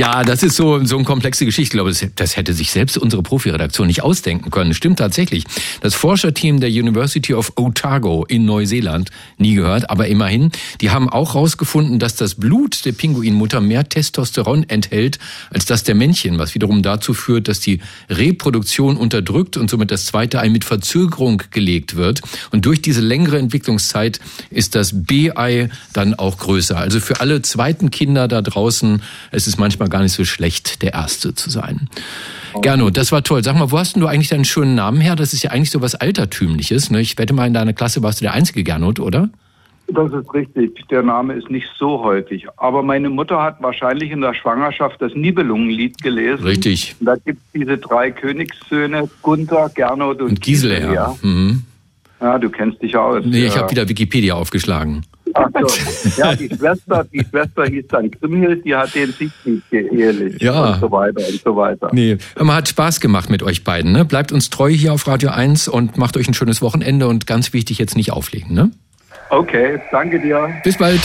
Ja, 0.00 0.24
das 0.24 0.42
ist 0.42 0.56
so, 0.56 0.82
so 0.86 0.96
eine 0.96 1.04
komplexe 1.04 1.44
Geschichte. 1.44 1.60
Ich 1.60 1.70
glaube, 1.72 1.90
das, 1.90 2.06
das 2.16 2.34
hätte 2.34 2.54
sich 2.54 2.70
selbst 2.70 2.96
unsere 2.96 3.22
Profiredaktion 3.22 3.86
nicht 3.86 4.02
ausdenken 4.02 4.50
können. 4.50 4.72
Stimmt 4.72 4.98
tatsächlich. 4.98 5.44
Das 5.82 5.94
Forscherteam 5.94 6.58
der 6.58 6.70
University 6.70 7.34
of 7.34 7.52
Otago 7.56 8.24
in 8.24 8.46
Neuseeland, 8.46 9.10
nie 9.36 9.56
gehört, 9.56 9.90
aber 9.90 10.06
immerhin, 10.06 10.52
die 10.80 10.88
haben 10.88 11.10
auch 11.10 11.34
herausgefunden, 11.34 11.98
dass 11.98 12.16
das 12.16 12.36
Blut 12.36 12.86
der 12.86 12.92
Pinguinmutter 12.92 13.60
mehr 13.60 13.86
Testosteron 13.90 14.66
enthält 14.70 15.18
als 15.50 15.66
das 15.66 15.82
der 15.82 15.94
Männchen, 15.94 16.38
was 16.38 16.54
wiederum 16.54 16.82
dazu 16.82 17.12
führt, 17.12 17.48
dass 17.48 17.60
die 17.60 17.80
Reproduktion 18.08 18.96
unterdrückt 18.96 19.58
und 19.58 19.68
somit 19.68 19.90
das 19.90 20.06
zweite 20.06 20.40
Ei 20.40 20.48
mit 20.48 20.64
Verzögerung 20.64 21.42
gelegt 21.50 21.96
wird. 21.96 22.22
Und 22.52 22.64
durch 22.64 22.80
diese 22.80 23.02
längere 23.02 23.36
Entwicklungszeit 23.38 24.18
ist 24.48 24.74
das 24.74 25.04
B-Ei 25.04 25.68
dann 25.92 26.14
auch 26.14 26.38
größer. 26.38 26.78
Also 26.78 27.00
für 27.00 27.20
alle 27.20 27.42
zweiten 27.42 27.90
Kinder 27.90 28.28
da 28.28 28.40
draußen, 28.40 29.02
es 29.30 29.46
ist 29.46 29.58
manchmal 29.58 29.89
gar 29.90 30.02
nicht 30.02 30.12
so 30.12 30.24
schlecht, 30.24 30.82
der 30.82 30.94
Erste 30.94 31.34
zu 31.34 31.50
sein. 31.50 31.88
Gernot, 32.62 32.96
das 32.96 33.12
war 33.12 33.22
toll. 33.22 33.44
Sag 33.44 33.56
mal, 33.56 33.70
wo 33.70 33.78
hast 33.78 33.94
denn 33.94 34.02
du 34.02 34.08
eigentlich 34.08 34.28
deinen 34.28 34.44
schönen 34.44 34.74
Namen 34.74 35.00
her? 35.00 35.16
Das 35.16 35.32
ist 35.32 35.42
ja 35.42 35.50
eigentlich 35.50 35.70
so 35.70 35.82
was 35.82 35.94
Altertümliches. 35.94 36.90
Ne? 36.90 37.00
Ich 37.00 37.16
wette 37.18 37.32
mal, 37.32 37.46
in 37.46 37.54
deiner 37.54 37.72
Klasse 37.72 38.02
warst 38.02 38.20
du 38.20 38.24
der 38.24 38.32
einzige 38.34 38.64
Gernot, 38.64 38.98
oder? 38.98 39.30
Das 39.92 40.12
ist 40.12 40.32
richtig. 40.34 40.86
Der 40.88 41.02
Name 41.02 41.34
ist 41.34 41.50
nicht 41.50 41.68
so 41.78 42.02
häufig. 42.02 42.46
Aber 42.56 42.82
meine 42.82 43.10
Mutter 43.10 43.42
hat 43.42 43.60
wahrscheinlich 43.60 44.10
in 44.10 44.20
der 44.20 44.34
Schwangerschaft 44.34 45.00
das 45.00 45.14
Nibelungenlied 45.14 46.00
gelesen. 46.02 46.44
Richtig. 46.44 46.96
Und 47.00 47.06
da 47.06 47.16
gibt 47.16 47.38
es 47.38 47.60
diese 47.60 47.78
drei 47.78 48.10
Königssöhne, 48.10 49.08
Gunther, 49.22 49.70
Gernot 49.74 50.20
und, 50.20 50.28
und 50.28 50.40
Gisela. 50.40 50.92
Ja. 50.92 51.16
Mhm. 51.22 51.64
ja, 52.20 52.38
du 52.38 52.50
kennst 52.50 52.80
dich 52.82 52.96
aus. 52.96 53.24
Nee, 53.24 53.46
ich 53.46 53.56
habe 53.56 53.70
wieder 53.70 53.88
Wikipedia 53.88 54.34
aufgeschlagen. 54.34 55.04
Ach 55.34 55.48
so. 55.60 56.20
Ja, 56.20 56.34
die 56.34 56.48
Schwester, 56.48 57.04
die 57.12 57.24
Schwester 57.28 57.64
hieß 57.64 57.86
dann 57.88 58.10
Grimhild, 58.10 58.64
die 58.64 58.74
hat 58.74 58.94
den 58.94 59.12
Siegfried 59.12 59.62
geehelicht 59.70 60.42
ja. 60.42 60.74
und 60.74 60.80
so 60.80 60.90
weiter 60.90 61.20
und 61.26 61.40
so 61.42 61.56
weiter. 61.56 61.90
Nee, 61.92 62.18
man 62.38 62.56
hat 62.56 62.68
Spaß 62.68 63.00
gemacht 63.00 63.30
mit 63.30 63.42
euch 63.42 63.64
beiden. 63.64 63.92
Ne? 63.92 64.04
Bleibt 64.04 64.32
uns 64.32 64.50
treu 64.50 64.70
hier 64.70 64.92
auf 64.92 65.06
Radio 65.06 65.30
1 65.30 65.68
und 65.68 65.96
macht 65.96 66.16
euch 66.16 66.28
ein 66.28 66.34
schönes 66.34 66.62
Wochenende 66.62 67.08
und 67.08 67.26
ganz 67.26 67.52
wichtig, 67.52 67.78
jetzt 67.78 67.96
nicht 67.96 68.12
auflegen. 68.12 68.54
Ne? 68.54 68.70
Okay, 69.30 69.80
danke 69.92 70.20
dir. 70.20 70.50
Bis 70.64 70.76
bald. 70.76 71.00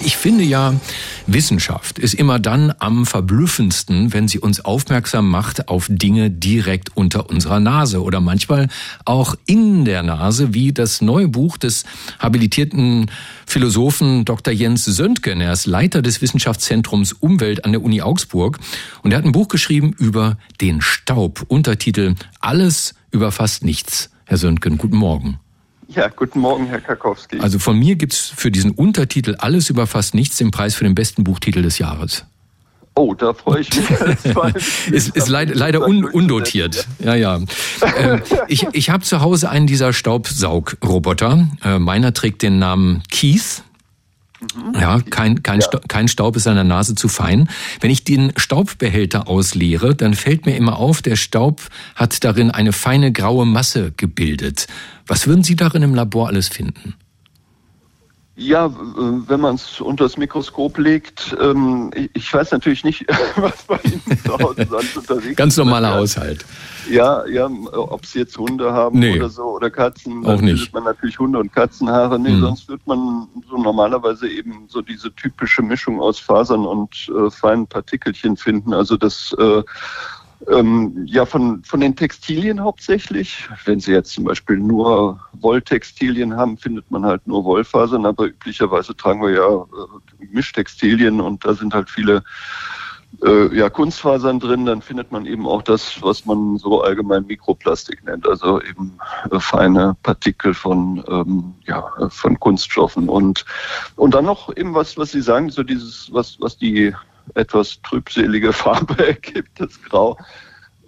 Ich 0.00 0.16
finde 0.16 0.44
ja, 0.44 0.74
Wissenschaft 1.26 1.98
ist 1.98 2.14
immer 2.14 2.38
dann 2.38 2.74
am 2.78 3.06
verblüffendsten, 3.06 4.12
wenn 4.12 4.28
sie 4.28 4.38
uns 4.38 4.60
aufmerksam 4.60 5.30
macht 5.30 5.68
auf 5.68 5.86
Dinge 5.88 6.30
direkt 6.30 6.96
unter 6.96 7.30
unserer 7.30 7.60
Nase 7.60 8.02
oder 8.02 8.20
manchmal 8.20 8.68
auch 9.04 9.36
in 9.46 9.84
der 9.84 10.02
Nase, 10.02 10.52
wie 10.52 10.72
das 10.72 11.00
neue 11.00 11.28
Buch 11.28 11.56
des 11.56 11.84
habilitierten 12.18 13.10
Philosophen 13.46 14.24
Dr. 14.24 14.52
Jens 14.52 14.84
Söntgen. 14.84 15.40
Er 15.40 15.52
ist 15.52 15.66
Leiter 15.66 16.02
des 16.02 16.20
Wissenschaftszentrums 16.20 17.12
Umwelt 17.12 17.64
an 17.64 17.72
der 17.72 17.82
Uni 17.82 18.02
Augsburg 18.02 18.58
und 19.02 19.12
er 19.12 19.18
hat 19.18 19.24
ein 19.24 19.32
Buch 19.32 19.48
geschrieben 19.48 19.94
über 19.98 20.36
den 20.60 20.82
Staub. 20.82 21.44
Untertitel 21.48 22.14
Alles 22.40 22.94
über 23.10 23.32
fast 23.32 23.64
nichts. 23.64 24.10
Herr 24.26 24.38
Söntgen, 24.38 24.76
guten 24.76 24.96
Morgen. 24.96 25.38
Ja, 25.88 26.08
guten 26.08 26.40
Morgen, 26.40 26.66
Herr 26.66 26.80
Karkowski. 26.80 27.40
Also 27.40 27.58
von 27.58 27.78
mir 27.78 27.96
gibt's 27.96 28.32
für 28.34 28.50
diesen 28.50 28.70
Untertitel 28.70 29.36
Alles 29.38 29.70
über 29.70 29.86
fast 29.86 30.14
nichts 30.14 30.36
den 30.36 30.50
Preis 30.50 30.74
für 30.74 30.84
den 30.84 30.94
besten 30.94 31.24
Buchtitel 31.24 31.62
des 31.62 31.78
Jahres. 31.78 32.24
Oh, 32.96 33.12
da 33.12 33.34
freue 33.34 33.62
ich 33.62 33.70
mich. 33.74 33.86
ist, 34.92 35.16
ist 35.16 35.28
leider, 35.28 35.54
leider 35.54 35.86
un, 35.86 36.04
undotiert. 36.04 36.86
Ja, 37.00 37.14
ja. 37.16 37.40
Äh, 37.80 38.20
ich 38.46 38.68
ich 38.72 38.90
habe 38.90 39.02
zu 39.02 39.20
Hause 39.20 39.50
einen 39.50 39.66
dieser 39.66 39.92
Staubsaugroboter. 39.92 41.48
Äh, 41.64 41.78
meiner 41.80 42.14
trägt 42.14 42.42
den 42.42 42.60
Namen 42.60 43.02
Keith. 43.10 43.64
Mhm. 44.54 44.80
Ja, 44.80 45.00
kein, 45.00 45.42
kein, 45.42 45.60
ja. 45.60 45.80
kein 45.88 46.08
Staub 46.08 46.36
ist 46.36 46.46
an 46.46 46.54
der 46.54 46.64
Nase 46.64 46.94
zu 46.94 47.08
fein. 47.08 47.48
Wenn 47.80 47.90
ich 47.90 48.04
den 48.04 48.32
Staubbehälter 48.36 49.28
ausleere, 49.28 49.94
dann 49.94 50.14
fällt 50.14 50.46
mir 50.46 50.56
immer 50.56 50.78
auf, 50.78 51.02
der 51.02 51.16
Staub 51.16 51.62
hat 51.94 52.24
darin 52.24 52.50
eine 52.50 52.72
feine 52.72 53.12
graue 53.12 53.46
Masse 53.46 53.92
gebildet. 53.96 54.66
Was 55.06 55.26
würden 55.26 55.44
Sie 55.44 55.56
darin 55.56 55.82
im 55.82 55.94
Labor 55.94 56.28
alles 56.28 56.48
finden? 56.48 56.94
Ja, 58.36 58.68
wenn 58.74 59.40
man 59.40 59.54
es 59.54 59.80
unter 59.80 60.04
das 60.04 60.16
Mikroskop 60.16 60.78
legt, 60.78 61.36
ähm, 61.40 61.92
ich 62.14 62.34
weiß 62.34 62.50
natürlich 62.50 62.82
nicht, 62.82 63.06
was 63.36 63.62
bei 63.62 63.78
Ihnen 63.84 64.18
zu 64.24 64.32
Hause 64.36 64.66
sonst 64.68 64.96
unterwegs 64.96 65.26
ist. 65.28 65.36
Ganz 65.36 65.56
normaler 65.56 65.94
Haushalt. 65.94 66.44
Ja, 66.90 67.24
ja, 67.26 67.48
ob 67.72 68.04
Sie 68.04 68.18
jetzt 68.18 68.36
Hunde 68.36 68.72
haben 68.72 68.98
nee, 68.98 69.16
oder 69.16 69.28
so 69.28 69.44
oder 69.44 69.70
Katzen, 69.70 70.26
auch 70.26 70.40
nicht. 70.40 70.72
man 70.74 70.82
natürlich 70.82 71.18
Hunde 71.18 71.38
und 71.38 71.52
Katzenhaare. 71.52 72.18
Nee, 72.18 72.30
mhm. 72.30 72.40
sonst 72.40 72.68
wird 72.68 72.84
man 72.86 73.28
so 73.48 73.56
normalerweise 73.56 74.28
eben 74.28 74.64
so 74.68 74.82
diese 74.82 75.14
typische 75.14 75.62
Mischung 75.62 76.00
aus 76.00 76.18
Fasern 76.18 76.66
und 76.66 77.08
äh, 77.16 77.30
feinen 77.30 77.68
Partikelchen 77.68 78.36
finden. 78.36 78.74
Also 78.74 78.96
das 78.96 79.34
äh, 79.38 79.62
ähm, 80.50 81.04
ja, 81.06 81.24
von, 81.26 81.62
von 81.64 81.80
den 81.80 81.96
Textilien 81.96 82.62
hauptsächlich. 82.62 83.48
Wenn 83.64 83.80
Sie 83.80 83.92
jetzt 83.92 84.12
zum 84.12 84.24
Beispiel 84.24 84.58
nur 84.58 85.20
Wolltextilien 85.32 86.36
haben, 86.36 86.58
findet 86.58 86.90
man 86.90 87.04
halt 87.04 87.26
nur 87.26 87.44
Wollfasern, 87.44 88.06
aber 88.06 88.26
üblicherweise 88.26 88.96
tragen 88.96 89.22
wir 89.22 89.30
ja 89.30 89.48
äh, 89.48 90.26
Mischtextilien 90.30 91.20
und 91.20 91.44
da 91.44 91.54
sind 91.54 91.74
halt 91.74 91.88
viele 91.88 92.22
äh, 93.22 93.56
ja, 93.56 93.70
Kunstfasern 93.70 94.40
drin. 94.40 94.66
Dann 94.66 94.82
findet 94.82 95.12
man 95.12 95.26
eben 95.26 95.46
auch 95.46 95.62
das, 95.62 96.02
was 96.02 96.26
man 96.26 96.58
so 96.58 96.82
allgemein 96.82 97.26
Mikroplastik 97.26 98.04
nennt, 98.04 98.26
also 98.28 98.60
eben 98.62 98.98
äh, 99.30 99.40
feine 99.40 99.96
Partikel 100.02 100.54
von, 100.54 101.04
ähm, 101.08 101.54
ja, 101.66 101.84
von 102.10 102.38
Kunststoffen. 102.38 103.08
Und, 103.08 103.44
und 103.96 104.14
dann 104.14 104.24
noch 104.24 104.54
eben 104.56 104.74
was, 104.74 104.96
was 104.96 105.12
Sie 105.12 105.22
sagen, 105.22 105.50
so 105.50 105.62
dieses, 105.62 106.12
was, 106.12 106.38
was 106.40 106.56
die 106.56 106.94
etwas 107.34 107.80
trübselige 107.82 108.52
Farbe 108.52 109.08
ergibt, 109.08 109.60
das 109.60 109.80
Grau, 109.82 110.16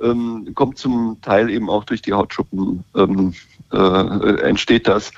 ähm, 0.03 0.53
kommt 0.55 0.79
zum 0.79 1.19
Teil 1.23 1.51
eben 1.51 1.71
auch 1.71 1.85
durch 1.85 2.03
die 2.03 2.13
Hautschuppen, 2.13 2.85
ähm, 2.95 3.35
äh, 3.73 4.41
entsteht 4.43 4.87
das, 4.87 5.11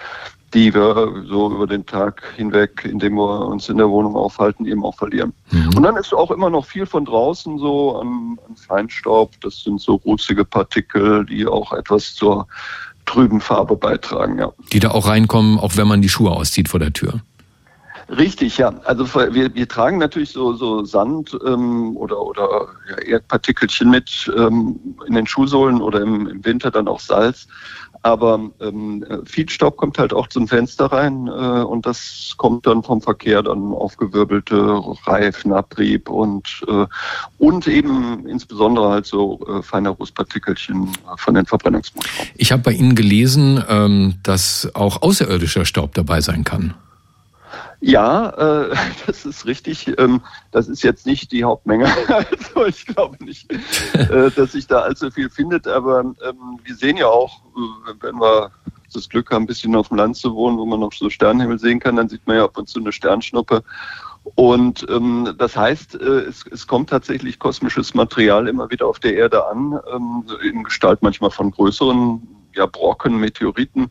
die 0.55 0.73
wir 0.73 1.25
so 1.29 1.53
über 1.53 1.67
den 1.67 1.85
Tag 1.85 2.23
hinweg, 2.37 2.89
indem 2.91 3.17
wir 3.17 3.47
uns 3.47 3.69
in 3.69 3.77
der 3.77 3.91
Wohnung 3.91 4.17
aufhalten, 4.17 4.65
eben 4.67 4.85
auch 4.85 4.97
verlieren. 4.97 5.35
Mhm. 5.51 5.77
Und 5.77 5.83
dann 5.83 5.97
ist 5.97 6.15
auch 6.15 6.31
immer 6.31 6.49
noch 6.49 6.65
viel 6.65 6.87
von 6.87 7.05
draußen 7.05 7.59
so 7.59 7.99
an, 7.99 8.39
an 8.49 8.57
Feinstaub, 8.57 9.33
das 9.43 9.63
sind 9.63 9.81
so 9.81 9.97
rußige 9.97 10.45
Partikel, 10.49 11.27
die 11.27 11.47
auch 11.47 11.73
etwas 11.73 12.15
zur 12.15 12.47
trüben 13.05 13.41
Farbe 13.41 13.77
beitragen, 13.77 14.39
ja. 14.39 14.53
Die 14.73 14.81
da 14.81 14.91
auch 14.91 15.07
reinkommen, 15.07 15.59
auch 15.59 15.77
wenn 15.77 15.89
man 15.89 16.03
die 16.03 16.09
Schuhe 16.09 16.31
auszieht 16.31 16.69
vor 16.69 16.81
der 16.81 16.93
Tür. 16.93 17.21
Richtig, 18.09 18.57
ja. 18.57 18.73
Also 18.85 19.07
wir, 19.15 19.55
wir 19.55 19.69
tragen 19.69 19.99
natürlich 19.99 20.31
so, 20.31 20.55
so 20.55 20.83
Sand 20.85 21.37
ähm, 21.47 21.95
oder, 21.97 22.21
oder 22.21 22.69
ja, 22.89 22.99
Erdpartikelchen 23.03 23.91
mit 23.91 24.31
ähm, 24.35 24.81
in 25.07 25.15
den 25.15 25.27
Schuhsohlen 25.27 25.83
oder 25.83 26.01
im, 26.01 26.27
im 26.27 26.45
Winter 26.45 26.71
dann 26.71 26.89
auch 26.89 27.01
Salz. 27.01 27.47
Aber 28.03 28.41
ähm, 28.61 29.05
viel 29.27 29.49
Staub 29.51 29.77
kommt 29.77 29.99
halt 29.99 30.15
auch 30.15 30.29
zum 30.29 30.49
Fenster 30.49 30.87
rein 30.87 31.27
äh, 31.27 31.31
und 31.31 31.85
das 31.85 32.33
kommt 32.37 32.67
dann 32.67 32.83
vom 32.83 33.03
Verkehr 33.03 33.43
dann 33.43 33.73
aufgewirbelte 33.75 34.81
Reifenabrieb 35.05 36.09
und 36.09 36.65
äh, 36.69 36.87
und 37.39 37.67
eben 37.67 38.27
insbesondere 38.27 38.89
halt 38.91 39.07
so 39.07 39.41
äh, 39.49 39.63
feine 39.63 39.91
Rußpartikelchen 39.91 40.93
von 41.17 41.35
den 41.35 41.45
Verbrennungsmotoren. 41.45 42.29
Ich 42.37 42.53
habe 42.53 42.63
bei 42.63 42.73
Ihnen 42.73 42.95
gelesen, 42.95 43.63
ähm, 43.69 44.15
dass 44.23 44.71
auch 44.75 45.03
außerirdischer 45.03 45.65
Staub 45.65 45.95
dabei 45.95 46.21
sein 46.21 46.45
kann. 46.45 46.75
Ja, 47.81 48.31
äh, 48.31 48.75
das 49.07 49.25
ist 49.25 49.47
richtig. 49.47 49.99
Ähm, 49.99 50.21
das 50.51 50.69
ist 50.69 50.83
jetzt 50.83 51.07
nicht 51.07 51.33
die 51.33 51.45
Hauptmenge. 51.45 51.87
Also 52.09 52.67
ich 52.67 52.87
glaube 52.87 53.23
nicht, 53.25 53.51
äh, 53.95 54.31
dass 54.31 54.53
sich 54.53 54.67
da 54.67 54.81
allzu 54.81 55.11
viel 55.11 55.31
findet. 55.31 55.67
Aber 55.67 56.01
ähm, 56.01 56.59
wir 56.65 56.75
sehen 56.75 56.97
ja 56.97 57.07
auch, 57.07 57.43
äh, 57.57 57.93
wenn 58.01 58.17
wir 58.17 58.51
das 58.93 59.09
Glück 59.09 59.31
haben, 59.31 59.45
ein 59.45 59.47
bisschen 59.47 59.77
auf 59.77 59.89
dem 59.89 59.99
Land 59.99 60.17
zu 60.17 60.35
wohnen, 60.35 60.59
wo 60.59 60.65
man 60.65 60.81
noch 60.81 60.93
so 60.93 61.11
Sternenhimmel 61.11 61.59
sehen 61.59 61.79
kann, 61.79 61.97
dann 61.97 62.09
sieht 62.09 62.27
man 62.27 62.37
ja 62.37 62.45
ab 62.45 62.57
und 62.57 62.69
zu 62.69 62.81
eine 62.81 62.93
Sternschnuppe. 62.93 63.63
Und 64.35 64.87
ähm, 64.91 65.35
das 65.39 65.57
heißt, 65.57 65.95
äh, 66.01 66.21
es, 66.21 66.45
es 66.51 66.67
kommt 66.67 66.91
tatsächlich 66.91 67.39
kosmisches 67.39 67.95
Material 67.95 68.49
immer 68.49 68.71
wieder 68.71 68.87
auf 68.87 68.99
der 68.99 69.15
Erde 69.15 69.47
an, 69.47 69.79
ähm, 69.93 70.25
in 70.43 70.65
Gestalt 70.65 71.03
manchmal 71.03 71.31
von 71.31 71.51
größeren 71.51 72.27
ja, 72.55 72.67
Brocken, 72.67 73.19
Meteoriten, 73.19 73.91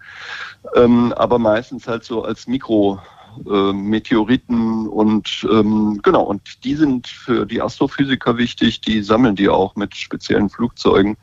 ähm, 0.76 1.14
aber 1.14 1.40
meistens 1.40 1.88
halt 1.88 2.04
so 2.04 2.24
als 2.24 2.48
Mikro. 2.48 3.00
Äh, 3.46 3.74
Meteoriten 3.74 4.88
und 4.88 5.48
ähm, 5.52 6.00
genau, 6.04 6.24
und 6.24 6.64
die 6.64 6.76
sind 6.76 7.08
für 7.08 7.46
die 7.46 7.62
Astrophysiker 7.62 8.38
wichtig, 8.38 8.82
die 8.82 9.02
sammeln 9.02 9.36
die 9.36 9.50
auch 9.50 9.76
mit 9.76 9.96
speziellen 9.96 10.50
Flugzeugen 10.50 11.18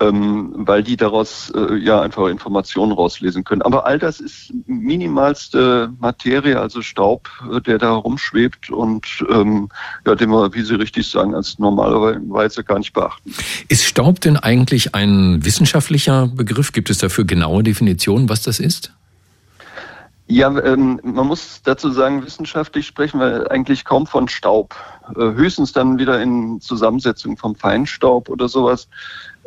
ähm, 0.00 0.52
weil 0.56 0.82
die 0.82 0.96
daraus 0.96 1.52
äh, 1.54 1.76
ja 1.76 2.00
einfach 2.00 2.28
Informationen 2.28 2.92
rauslesen 2.92 3.44
können. 3.44 3.62
Aber 3.62 3.86
all 3.86 3.98
das 3.98 4.20
ist 4.20 4.52
minimalste 4.66 5.92
Materie, 6.00 6.58
also 6.58 6.82
Staub, 6.82 7.30
äh, 7.52 7.60
der 7.60 7.78
da 7.78 7.92
rumschwebt 7.92 8.70
und 8.70 9.06
ähm, 9.30 9.68
ja, 10.06 10.14
den 10.14 10.30
wir, 10.30 10.52
wie 10.54 10.62
Sie 10.62 10.74
richtig 10.74 11.08
sagen, 11.08 11.34
als 11.34 11.58
normalerweise 11.58 12.64
gar 12.64 12.78
nicht 12.78 12.92
beachten. 12.92 13.32
Ist 13.68 13.84
Staub 13.84 14.20
denn 14.20 14.36
eigentlich 14.36 14.94
ein 14.94 15.44
wissenschaftlicher 15.44 16.26
Begriff? 16.26 16.72
Gibt 16.72 16.90
es 16.90 16.98
dafür 16.98 17.24
genaue 17.24 17.62
Definitionen, 17.62 18.28
was 18.28 18.42
das 18.42 18.58
ist? 18.58 18.92
Ja, 20.26 20.48
ähm, 20.64 21.00
man 21.02 21.26
muss 21.26 21.60
dazu 21.62 21.90
sagen, 21.90 22.24
wissenschaftlich 22.24 22.86
sprechen 22.86 23.20
wir 23.20 23.50
eigentlich 23.50 23.84
kaum 23.84 24.06
von 24.06 24.26
Staub. 24.26 24.74
Äh, 25.16 25.20
höchstens 25.20 25.72
dann 25.72 25.98
wieder 25.98 26.20
in 26.22 26.62
Zusammensetzung 26.62 27.36
vom 27.36 27.54
Feinstaub 27.54 28.30
oder 28.30 28.48
sowas. 28.48 28.88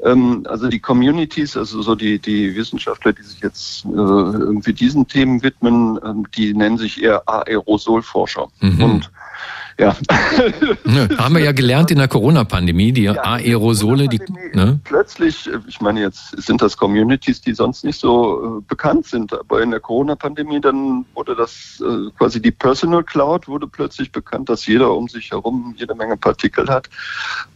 Ähm, 0.03 0.45
also 0.47 0.67
die 0.67 0.79
Communities, 0.79 1.57
also 1.57 1.81
so 1.81 1.95
die, 1.95 2.19
die 2.19 2.55
Wissenschaftler, 2.55 3.13
die 3.13 3.23
sich 3.23 3.39
jetzt 3.39 3.85
äh, 3.85 3.89
irgendwie 3.89 4.73
diesen 4.73 5.07
Themen 5.07 5.41
widmen, 5.41 5.97
äh, 5.97 6.29
die 6.37 6.53
nennen 6.53 6.77
sich 6.77 7.01
eher 7.01 7.23
Aerosolforscher. 7.27 8.47
Mhm. 8.61 8.83
Und 8.83 9.11
ja. 9.77 9.95
Ne, 10.83 11.09
haben 11.17 11.35
wir 11.35 11.43
ja 11.43 11.51
gelernt 11.51 11.91
in 11.91 11.97
der 11.97 12.07
Corona-Pandemie, 12.07 12.93
die 12.93 13.03
ja, 13.03 13.21
Aerosole, 13.21 14.07
die. 14.07 14.19
Ne? 14.53 14.79
Plötzlich, 14.85 15.49
ich 15.67 15.81
meine, 15.81 15.99
jetzt 15.99 16.41
sind 16.41 16.61
das 16.61 16.77
Communities, 16.77 17.41
die 17.41 17.53
sonst 17.53 17.83
nicht 17.83 17.99
so 17.99 18.59
äh, 18.59 18.61
bekannt 18.67 19.05
sind, 19.05 19.33
aber 19.33 19.61
in 19.61 19.71
der 19.71 19.79
Corona-Pandemie 19.79 20.61
dann 20.61 21.05
wurde 21.13 21.35
das 21.35 21.83
äh, 21.85 22.09
quasi 22.17 22.41
die 22.41 22.51
Personal 22.51 23.03
Cloud 23.03 23.47
wurde 23.47 23.67
plötzlich 23.67 24.11
bekannt, 24.11 24.49
dass 24.49 24.65
jeder 24.65 24.93
um 24.93 25.09
sich 25.09 25.31
herum 25.31 25.75
jede 25.77 25.93
Menge 25.93 26.17
Partikel 26.17 26.67
hat. 26.69 26.89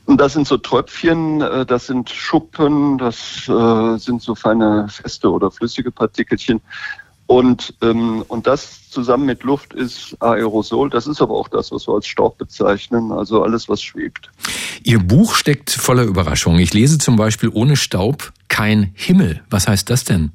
Und 0.06 0.20
das 0.20 0.34
sind 0.34 0.48
so 0.48 0.58
Tröpfchen, 0.58 1.42
äh, 1.42 1.66
das 1.66 1.88
sind 1.88 2.10
Schuppen, 2.10 2.98
das 2.98 3.48
äh, 3.48 3.98
sind 3.98 4.22
so 4.22 4.36
feine 4.36 4.88
feste 4.90 5.32
oder 5.32 5.52
flüssige 5.52 5.92
Partikelchen. 5.92 6.62
Und, 7.28 7.74
ähm, 7.82 8.24
und 8.28 8.46
das 8.48 8.90
zusammen 8.90 9.26
mit 9.26 9.44
Luft 9.44 9.74
ist 9.74 10.18
Aerosol. 10.20 10.90
Das 10.90 11.08
ist 11.08 11.22
aber 11.22 11.34
auch 11.34 11.48
das, 11.48 11.72
was 11.72 11.88
wir 11.88 11.94
als 11.94 12.08
Staub 12.08 12.38
bezeichnen, 12.38 13.12
also 13.12 13.42
alles, 13.42 13.70
was 13.70 13.82
schwebt. 13.82 14.30
Ihr 14.84 15.00
Buch 15.00 15.36
steckt 15.36 15.72
voller 15.72 16.04
Überraschungen. 16.04 16.60
Ich 16.60 16.74
lese 16.74 16.98
zum 16.98 17.16
Beispiel 17.16 17.50
ohne 17.54 17.78
Staub 17.78 18.34
kein 18.50 18.92
Himmel. 18.94 19.42
Was 19.50 19.68
heißt 19.68 19.90
das 19.90 20.04
denn? 20.04 20.32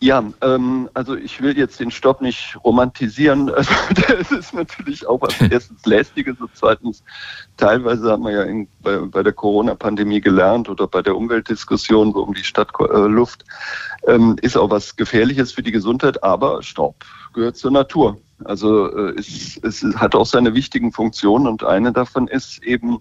Ja, 0.00 0.22
ähm, 0.42 0.90
also 0.92 1.16
ich 1.16 1.40
will 1.40 1.56
jetzt 1.56 1.80
den 1.80 1.90
Stopp 1.90 2.20
nicht 2.20 2.56
romantisieren. 2.64 3.50
Also, 3.56 3.72
das 4.08 4.30
ist 4.30 4.54
natürlich 4.54 5.06
auch 5.06 5.22
was 5.22 5.40
erstens 5.50 5.86
lästiges 5.86 6.38
und 6.38 6.50
zweitens 6.52 7.02
teilweise 7.56 8.10
haben 8.10 8.24
wir 8.24 8.32
ja 8.32 8.42
in, 8.42 8.68
bei, 8.82 8.98
bei, 8.98 9.22
der 9.22 9.32
Corona-Pandemie 9.32 10.20
gelernt 10.20 10.68
oder 10.68 10.86
bei 10.86 11.00
der 11.00 11.16
Umweltdiskussion 11.16 12.12
so 12.12 12.22
um 12.22 12.34
die 12.34 12.44
Stadtluft 12.44 13.44
äh, 14.06 14.14
ähm, 14.14 14.36
ist 14.42 14.56
auch 14.56 14.70
was 14.70 14.96
Gefährliches 14.96 15.52
für 15.52 15.62
die 15.62 15.72
Gesundheit. 15.72 16.22
Aber 16.22 16.62
Staub 16.62 16.96
gehört 17.32 17.56
zur 17.56 17.70
Natur. 17.70 18.18
Also 18.44 18.94
äh, 18.94 19.18
es, 19.18 19.58
es 19.62 19.82
hat 19.96 20.14
auch 20.14 20.26
seine 20.26 20.54
wichtigen 20.54 20.92
Funktionen 20.92 21.46
und 21.46 21.64
eine 21.64 21.92
davon 21.92 22.28
ist 22.28 22.62
eben 22.62 22.98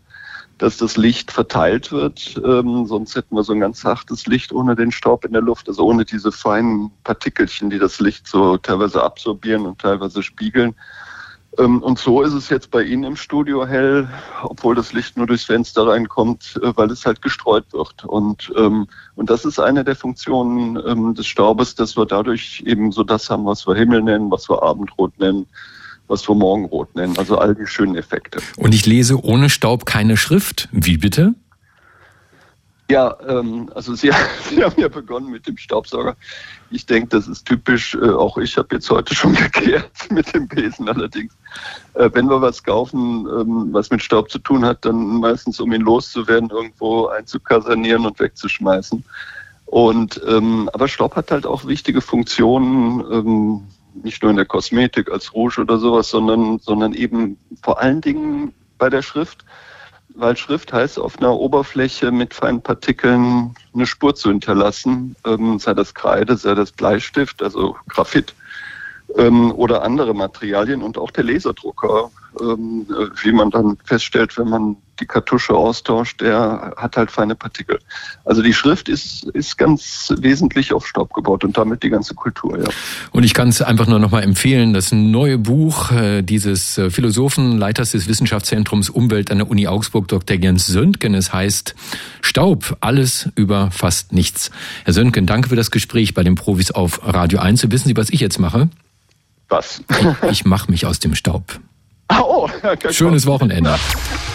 dass 0.57 0.77
das 0.77 0.95
Licht 0.97 1.31
verteilt 1.31 1.91
wird. 1.91 2.41
Ähm, 2.43 2.85
sonst 2.85 3.15
hätten 3.15 3.35
wir 3.35 3.43
so 3.43 3.53
ein 3.53 3.59
ganz 3.59 3.83
hartes 3.83 4.25
Licht 4.25 4.53
ohne 4.53 4.75
den 4.75 4.91
Staub 4.91 5.25
in 5.25 5.33
der 5.33 5.41
Luft, 5.41 5.67
also 5.67 5.85
ohne 5.85 6.05
diese 6.05 6.31
feinen 6.31 6.91
Partikelchen, 7.03 7.69
die 7.69 7.79
das 7.79 7.99
Licht 7.99 8.27
so 8.27 8.57
teilweise 8.57 9.03
absorbieren 9.03 9.65
und 9.65 9.79
teilweise 9.79 10.23
spiegeln. 10.23 10.75
Ähm, 11.57 11.81
und 11.81 11.99
so 11.99 12.21
ist 12.21 12.33
es 12.33 12.49
jetzt 12.49 12.71
bei 12.71 12.83
Ihnen 12.83 13.03
im 13.03 13.15
Studio 13.15 13.65
hell, 13.65 14.07
obwohl 14.43 14.75
das 14.75 14.93
Licht 14.93 15.17
nur 15.17 15.27
durchs 15.27 15.45
Fenster 15.45 15.87
reinkommt, 15.87 16.59
äh, 16.61 16.71
weil 16.75 16.89
es 16.89 17.05
halt 17.05 17.21
gestreut 17.21 17.65
wird. 17.73 18.05
Und, 18.05 18.51
ähm, 18.55 18.87
und 19.15 19.29
das 19.29 19.45
ist 19.45 19.59
eine 19.59 19.83
der 19.83 19.95
Funktionen 19.95 20.81
ähm, 20.87 21.15
des 21.15 21.27
Staubes, 21.27 21.75
dass 21.75 21.97
wir 21.97 22.05
dadurch 22.05 22.63
eben 22.65 22.91
so 22.91 23.03
das 23.03 23.29
haben, 23.29 23.45
was 23.45 23.67
wir 23.67 23.75
Himmel 23.75 24.01
nennen, 24.01 24.31
was 24.31 24.49
wir 24.49 24.63
Abendrot 24.63 25.17
nennen 25.19 25.47
was 26.07 26.27
wir 26.27 26.35
Morgenrot 26.35 26.95
nennen. 26.95 27.17
Also 27.17 27.37
all 27.37 27.55
die 27.55 27.67
schönen 27.67 27.95
Effekte. 27.95 28.39
Und 28.57 28.73
ich 28.73 28.85
lese 28.85 29.23
ohne 29.23 29.49
Staub 29.49 29.85
keine 29.85 30.17
Schrift. 30.17 30.69
Wie 30.71 30.97
bitte? 30.97 31.35
Ja, 32.89 33.15
ähm, 33.27 33.71
also 33.73 33.95
Sie, 33.95 34.11
Sie 34.49 34.63
haben 34.63 34.79
ja 34.79 34.87
begonnen 34.87 35.31
mit 35.31 35.47
dem 35.47 35.57
Staubsauger. 35.57 36.15
Ich 36.69 36.85
denke, 36.85 37.09
das 37.09 37.27
ist 37.27 37.45
typisch. 37.45 37.95
Äh, 37.95 38.09
auch 38.09 38.37
ich 38.37 38.57
habe 38.57 38.75
jetzt 38.75 38.89
heute 38.89 39.15
schon 39.15 39.33
gekehrt 39.53 39.91
mit 40.11 40.33
dem 40.33 40.47
Besen 40.47 40.87
allerdings. 40.87 41.33
Äh, 41.95 42.09
wenn 42.13 42.29
wir 42.29 42.41
was 42.41 42.63
kaufen, 42.63 43.27
ähm, 43.27 43.69
was 43.71 43.89
mit 43.89 44.03
Staub 44.03 44.29
zu 44.29 44.39
tun 44.39 44.65
hat, 44.65 44.85
dann 44.85 45.19
meistens, 45.19 45.59
um 45.59 45.73
ihn 45.73 45.81
loszuwerden, 45.81 46.51
irgendwo 46.51 47.07
einzukasernieren 47.07 48.05
und 48.05 48.19
wegzuschmeißen. 48.19 49.03
Und 49.65 50.21
ähm, 50.27 50.69
aber 50.73 50.87
Staub 50.87 51.15
hat 51.15 51.31
halt 51.31 51.47
auch 51.47 51.65
wichtige 51.65 52.01
Funktionen. 52.01 53.03
Ähm, 53.11 53.61
nicht 54.03 54.21
nur 54.21 54.31
in 54.31 54.37
der 54.37 54.45
Kosmetik 54.45 55.11
als 55.11 55.33
Rouge 55.33 55.61
oder 55.61 55.77
sowas, 55.77 56.09
sondern, 56.09 56.59
sondern 56.59 56.93
eben 56.93 57.37
vor 57.63 57.79
allen 57.79 58.01
Dingen 58.01 58.53
bei 58.77 58.89
der 58.89 59.01
Schrift, 59.01 59.45
weil 60.15 60.37
Schrift 60.37 60.71
heißt, 60.71 60.99
auf 60.99 61.17
einer 61.19 61.33
Oberfläche 61.33 62.11
mit 62.11 62.33
feinen 62.33 62.61
Partikeln 62.61 63.55
eine 63.73 63.85
Spur 63.85 64.15
zu 64.15 64.29
hinterlassen, 64.29 65.15
ähm, 65.25 65.59
sei 65.59 65.73
das 65.73 65.93
Kreide, 65.93 66.37
sei 66.37 66.55
das 66.55 66.71
Bleistift, 66.71 67.41
also 67.41 67.75
Graphit 67.89 68.33
ähm, 69.17 69.51
oder 69.51 69.83
andere 69.83 70.13
Materialien 70.13 70.81
und 70.81 70.97
auch 70.97 71.11
der 71.11 71.23
Laserdrucker, 71.23 72.09
ähm, 72.41 72.85
wie 73.21 73.31
man 73.31 73.49
dann 73.49 73.77
feststellt, 73.85 74.37
wenn 74.37 74.49
man 74.49 74.77
die 74.99 75.05
Kartusche 75.05 75.53
austauscht, 75.53 76.21
der 76.21 76.73
hat 76.77 76.95
halt 76.95 77.11
feine 77.11 77.35
Partikel. 77.35 77.79
Also 78.23 78.41
die 78.41 78.53
Schrift 78.53 78.87
ist, 78.87 79.23
ist 79.33 79.57
ganz 79.57 80.13
wesentlich 80.19 80.71
auf 80.73 80.87
Staub 80.87 81.13
gebaut 81.13 81.43
und 81.43 81.57
damit 81.57 81.83
die 81.83 81.89
ganze 81.89 82.15
Kultur, 82.15 82.57
ja. 82.57 82.65
Und 83.11 83.23
ich 83.23 83.33
kann 83.33 83.49
es 83.49 83.61
einfach 83.61 83.87
nur 83.87 83.99
nochmal 83.99 84.23
empfehlen, 84.23 84.73
das 84.73 84.91
neue 84.91 85.37
Buch 85.37 85.91
äh, 85.91 86.21
dieses 86.21 86.77
äh, 86.77 86.89
Philosophen, 86.89 87.57
Leiters 87.57 87.91
des 87.91 88.07
Wissenschaftszentrums 88.07 88.89
Umwelt 88.89 89.31
an 89.31 89.39
der 89.39 89.49
Uni 89.49 89.67
Augsburg, 89.67 90.07
Dr. 90.07 90.37
Jens 90.37 90.65
Söntgen. 90.65 91.13
Es 91.13 91.33
heißt 91.33 91.75
Staub, 92.21 92.77
alles 92.79 93.29
über 93.35 93.71
fast 93.71 94.13
nichts. 94.13 94.49
Herr 94.85 94.93
Söntgen, 94.93 95.25
danke 95.25 95.49
für 95.49 95.55
das 95.55 95.71
Gespräch 95.71 96.13
bei 96.13 96.23
den 96.23 96.35
Profis 96.35 96.71
auf 96.71 97.01
Radio 97.03 97.39
1. 97.39 97.69
Wissen 97.69 97.89
Sie, 97.89 97.97
was 97.97 98.09
ich 98.09 98.21
jetzt 98.21 98.39
mache? 98.39 98.69
Was? 99.49 99.83
ich, 100.29 100.45
mache 100.45 100.71
mich 100.71 100.85
aus 100.85 100.99
dem 100.99 101.15
Staub. 101.15 101.59
Oh, 102.09 102.49
Schönes 102.89 103.25
Wochenende. 103.25 103.77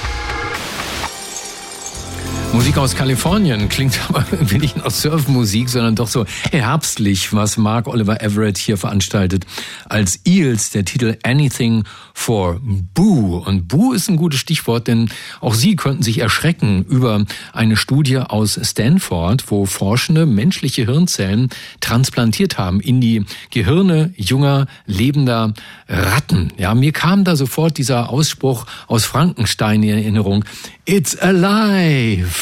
Musik 2.53 2.79
aus 2.79 2.97
Kalifornien 2.97 3.69
klingt 3.69 3.99
aber 4.09 4.27
irgendwie 4.31 4.59
nicht 4.59 4.77
nach 4.77 4.91
Surfmusik, 4.91 5.69
sondern 5.69 5.95
doch 5.95 6.09
so 6.09 6.27
herbstlich, 6.51 7.33
was 7.33 7.57
Mark 7.57 7.87
Oliver 7.87 8.23
Everett 8.23 8.59
hier 8.59 8.77
veranstaltet 8.77 9.47
als 9.89 10.21
Eels, 10.25 10.71
der 10.71 10.85
Titel 10.85 11.17
Anything 11.23 11.85
for 12.13 12.61
Boo. 12.61 13.39
Und 13.39 13.69
Boo 13.69 13.93
ist 13.93 14.09
ein 14.09 14.17
gutes 14.17 14.41
Stichwort, 14.41 14.89
denn 14.89 15.11
auch 15.41 15.55
Sie 15.55 15.77
könnten 15.77 16.03
sich 16.03 16.19
erschrecken 16.19 16.85
über 16.89 17.25
eine 17.53 17.77
Studie 17.77 18.19
aus 18.19 18.59
Stanford, 18.61 19.51
wo 19.51 19.65
Forschende 19.65 20.27
menschliche 20.27 20.85
Hirnzellen 20.85 21.51
transplantiert 21.81 22.59
haben 22.59 22.81
in 22.81 23.01
die 23.01 23.25
Gehirne 23.51 24.13
junger, 24.17 24.67
lebender 24.87 25.55
Ratten. 25.89 26.53
Ja, 26.57 26.75
mir 26.75 26.93
kam 26.93 27.25
da 27.25 27.37
sofort 27.37 27.79
dieser 27.79 28.11
Ausspruch 28.11 28.67
aus 28.89 29.05
Frankenstein 29.05 29.83
in 29.83 29.91
Erinnerung. 29.99 30.45
It's 30.85 31.17
alive. 31.17 32.40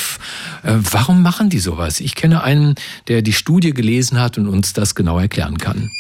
Äh, 0.63 0.75
warum 0.91 1.23
machen 1.23 1.51
die 1.51 1.59
sowas? 1.59 2.01
Ich 2.01 2.15
kenne 2.15 2.43
einen, 2.43 2.75
der 3.09 3.23
die 3.23 3.33
Studie 3.33 3.73
gelesen 3.73 4.21
hat 4.21 4.39
und 4.39 4.49
uns 4.49 4.73
das 4.73 4.95
genau 4.95 5.19
erklären 5.19 5.59
kann. 5.59 5.91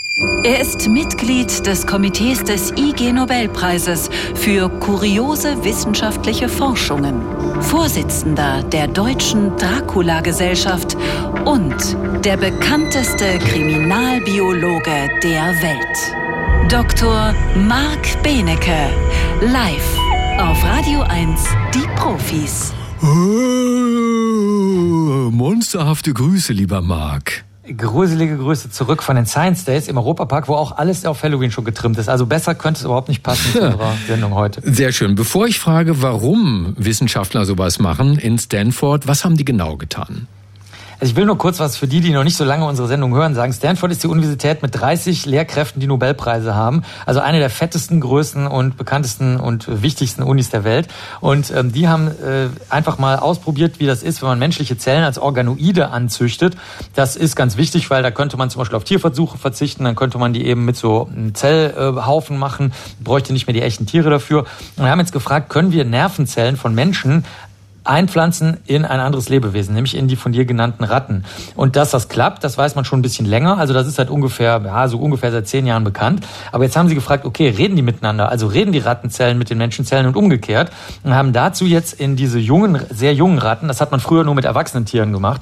Er 0.42 0.60
ist 0.60 0.88
Mitglied 0.88 1.64
des 1.64 1.86
Komitees 1.86 2.42
des 2.42 2.72
IG 2.72 3.12
Nobelpreises 3.12 4.10
für 4.34 4.68
kuriose 4.68 5.62
wissenschaftliche 5.62 6.48
Forschungen, 6.48 7.22
Vorsitzender 7.62 8.64
der 8.64 8.88
Deutschen 8.88 9.56
Dracula-Gesellschaft 9.56 10.96
und 11.44 11.96
der 12.24 12.36
bekannteste 12.36 13.38
Kriminalbiologe 13.38 15.08
der 15.22 15.54
Welt. 15.62 16.70
Dr. 16.70 17.32
Marc 17.56 18.22
Benecke, 18.22 18.90
live 19.40 19.98
auf 20.38 20.64
Radio 20.64 21.02
1, 21.02 21.44
die 21.74 21.86
Profis. 21.94 22.72
Oh, 23.00 23.06
monsterhafte 25.30 26.12
Grüße, 26.12 26.52
lieber 26.52 26.80
Marc. 26.80 27.44
Gruselige 27.76 28.38
Grüße 28.38 28.70
zurück 28.70 29.02
von 29.02 29.14
den 29.14 29.26
Science 29.26 29.64
Days 29.64 29.88
im 29.88 29.98
Europapark, 29.98 30.48
wo 30.48 30.54
auch 30.54 30.72
alles 30.72 31.04
auf 31.04 31.22
Halloween 31.22 31.50
schon 31.50 31.64
getrimmt 31.64 31.98
ist. 31.98 32.08
Also 32.08 32.26
besser 32.26 32.54
könnte 32.54 32.78
es 32.78 32.84
überhaupt 32.84 33.08
nicht 33.08 33.22
passen 33.22 33.52
zu 33.52 33.60
unserer 33.60 33.92
Sendung 34.06 34.34
heute. 34.34 34.62
Sehr 34.64 34.90
schön. 34.92 35.14
Bevor 35.14 35.46
ich 35.46 35.60
frage, 35.60 36.02
warum 36.02 36.74
Wissenschaftler 36.76 37.44
sowas 37.44 37.78
machen 37.78 38.18
in 38.18 38.38
Stanford, 38.38 39.06
was 39.06 39.24
haben 39.24 39.36
die 39.36 39.44
genau 39.44 39.76
getan? 39.76 40.26
Also 41.00 41.12
ich 41.12 41.16
will 41.16 41.26
nur 41.26 41.38
kurz 41.38 41.60
was 41.60 41.76
für 41.76 41.86
die, 41.86 42.00
die 42.00 42.10
noch 42.10 42.24
nicht 42.24 42.36
so 42.36 42.44
lange 42.44 42.64
unsere 42.64 42.88
Sendung 42.88 43.14
hören, 43.14 43.32
sagen. 43.34 43.52
Stanford 43.52 43.92
ist 43.92 44.02
die 44.02 44.08
Universität 44.08 44.62
mit 44.62 44.74
30 44.74 45.26
Lehrkräften, 45.26 45.80
die 45.80 45.86
Nobelpreise 45.86 46.56
haben. 46.56 46.82
Also 47.06 47.20
eine 47.20 47.38
der 47.38 47.50
fettesten, 47.50 48.00
größten 48.00 48.48
und 48.48 48.76
bekanntesten 48.76 49.38
und 49.38 49.82
wichtigsten 49.82 50.24
Unis 50.24 50.50
der 50.50 50.64
Welt. 50.64 50.88
Und 51.20 51.52
ähm, 51.52 51.72
die 51.72 51.86
haben 51.86 52.08
äh, 52.08 52.48
einfach 52.68 52.98
mal 52.98 53.16
ausprobiert, 53.16 53.78
wie 53.78 53.86
das 53.86 54.02
ist, 54.02 54.22
wenn 54.22 54.28
man 54.28 54.40
menschliche 54.40 54.76
Zellen 54.76 55.04
als 55.04 55.18
Organoide 55.18 55.90
anzüchtet. 55.90 56.56
Das 56.96 57.14
ist 57.14 57.36
ganz 57.36 57.56
wichtig, 57.56 57.90
weil 57.90 58.02
da 58.02 58.10
könnte 58.10 58.36
man 58.36 58.50
zum 58.50 58.58
Beispiel 58.58 58.76
auf 58.76 58.84
Tierversuche 58.84 59.38
verzichten, 59.38 59.84
dann 59.84 59.94
könnte 59.94 60.18
man 60.18 60.32
die 60.32 60.44
eben 60.46 60.64
mit 60.64 60.76
so 60.76 61.08
einem 61.14 61.32
Zellhaufen 61.32 62.38
machen, 62.38 62.72
bräuchte 62.98 63.32
nicht 63.32 63.46
mehr 63.46 63.54
die 63.54 63.62
echten 63.62 63.86
Tiere 63.86 64.10
dafür. 64.10 64.40
Und 64.76 64.84
wir 64.84 64.90
haben 64.90 65.00
jetzt 65.00 65.12
gefragt, 65.12 65.48
können 65.48 65.70
wir 65.70 65.84
Nervenzellen 65.84 66.56
von 66.56 66.74
Menschen 66.74 67.24
einpflanzen 67.88 68.58
in 68.66 68.84
ein 68.84 69.00
anderes 69.00 69.28
Lebewesen, 69.28 69.74
nämlich 69.74 69.96
in 69.96 70.08
die 70.08 70.16
von 70.16 70.32
dir 70.32 70.44
genannten 70.44 70.84
Ratten. 70.84 71.24
Und 71.54 71.76
dass 71.76 71.90
das 71.90 72.08
klappt, 72.08 72.44
das 72.44 72.58
weiß 72.58 72.74
man 72.74 72.84
schon 72.84 73.00
ein 73.00 73.02
bisschen 73.02 73.26
länger. 73.26 73.58
Also 73.58 73.74
das 73.74 73.86
ist 73.86 73.96
seit 73.96 74.10
ungefähr, 74.10 74.60
ja, 74.64 74.88
so 74.88 74.98
ungefähr 74.98 75.32
seit 75.32 75.48
zehn 75.48 75.66
Jahren 75.66 75.84
bekannt. 75.84 76.26
Aber 76.52 76.64
jetzt 76.64 76.76
haben 76.76 76.88
sie 76.88 76.94
gefragt, 76.94 77.24
okay, 77.24 77.48
reden 77.48 77.76
die 77.76 77.82
miteinander? 77.82 78.28
Also 78.28 78.46
reden 78.46 78.72
die 78.72 78.78
Rattenzellen 78.78 79.38
mit 79.38 79.50
den 79.50 79.58
Menschenzellen 79.58 80.06
und 80.06 80.16
umgekehrt? 80.16 80.70
Und 81.02 81.14
haben 81.14 81.32
dazu 81.32 81.64
jetzt 81.64 81.94
in 81.94 82.16
diese 82.16 82.38
jungen, 82.38 82.80
sehr 82.90 83.14
jungen 83.14 83.38
Ratten, 83.38 83.68
das 83.68 83.80
hat 83.80 83.90
man 83.90 84.00
früher 84.00 84.24
nur 84.24 84.34
mit 84.34 84.44
erwachsenen 84.44 84.84
Tieren 84.84 85.12
gemacht, 85.12 85.40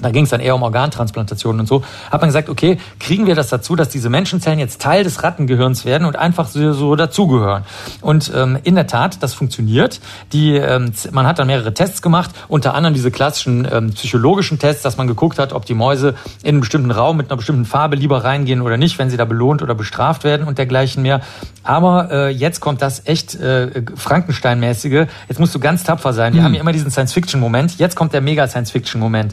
da 0.00 0.10
ging 0.10 0.24
es 0.24 0.30
dann 0.30 0.40
eher 0.40 0.54
um 0.54 0.62
Organtransplantationen 0.62 1.60
und 1.60 1.66
so, 1.66 1.82
hat 2.10 2.20
man 2.20 2.28
gesagt, 2.28 2.48
okay, 2.48 2.78
kriegen 3.00 3.26
wir 3.26 3.34
das 3.34 3.48
dazu, 3.48 3.76
dass 3.76 3.88
diese 3.88 4.10
Menschenzellen 4.10 4.58
jetzt 4.58 4.80
Teil 4.80 5.04
des 5.04 5.22
Rattengehirns 5.22 5.84
werden 5.84 6.06
und 6.06 6.16
einfach 6.16 6.48
so, 6.48 6.72
so 6.72 6.96
dazugehören. 6.96 7.64
Und 8.02 8.30
ähm, 8.34 8.58
in 8.62 8.74
der 8.74 8.86
Tat, 8.86 9.22
das 9.22 9.34
funktioniert. 9.34 10.00
Die, 10.32 10.54
ähm, 10.56 10.92
man 11.12 11.26
hat 11.26 11.38
dann 11.38 11.46
mehrere 11.46 11.72
Tests 11.72 12.02
gemacht, 12.02 12.30
unter 12.48 12.74
anderem 12.74 12.94
diese 12.94 13.10
klassischen 13.10 13.66
ähm, 13.70 13.92
psychologischen 13.92 14.58
Tests, 14.58 14.82
dass 14.82 14.96
man 14.96 15.06
geguckt 15.06 15.38
hat, 15.38 15.52
ob 15.52 15.64
die 15.64 15.74
Mäuse 15.74 16.14
in 16.42 16.50
einen 16.50 16.60
bestimmten 16.60 16.90
Raum 16.90 17.16
mit 17.16 17.30
einer 17.30 17.36
bestimmten 17.36 17.64
Farbe 17.64 17.96
lieber 17.96 18.24
reingehen 18.24 18.60
oder 18.60 18.76
nicht, 18.76 18.98
wenn 18.98 19.10
sie 19.10 19.16
da 19.16 19.24
belohnt 19.24 19.62
oder 19.62 19.74
bestraft 19.74 20.24
werden 20.24 20.46
und 20.46 20.58
dergleichen 20.58 21.02
mehr. 21.02 21.20
Aber 21.62 22.10
äh, 22.10 22.28
jetzt 22.28 22.60
kommt 22.60 22.82
das 22.82 23.02
echt 23.06 23.34
äh, 23.34 23.82
Frankenstein-mäßige. 23.96 25.06
Jetzt 25.28 25.40
musst 25.40 25.54
du 25.54 25.58
ganz 25.58 25.84
tapfer 25.84 26.12
sein. 26.12 26.34
Wir 26.34 26.38
hm. 26.38 26.44
haben 26.44 26.54
ja 26.54 26.60
immer 26.60 26.72
diesen 26.72 26.90
Science-Fiction-Moment. 26.90 27.78
Jetzt 27.78 27.96
kommt 27.96 28.12
der 28.12 28.20
Mega-Science-Fiction-Moment. 28.20 29.32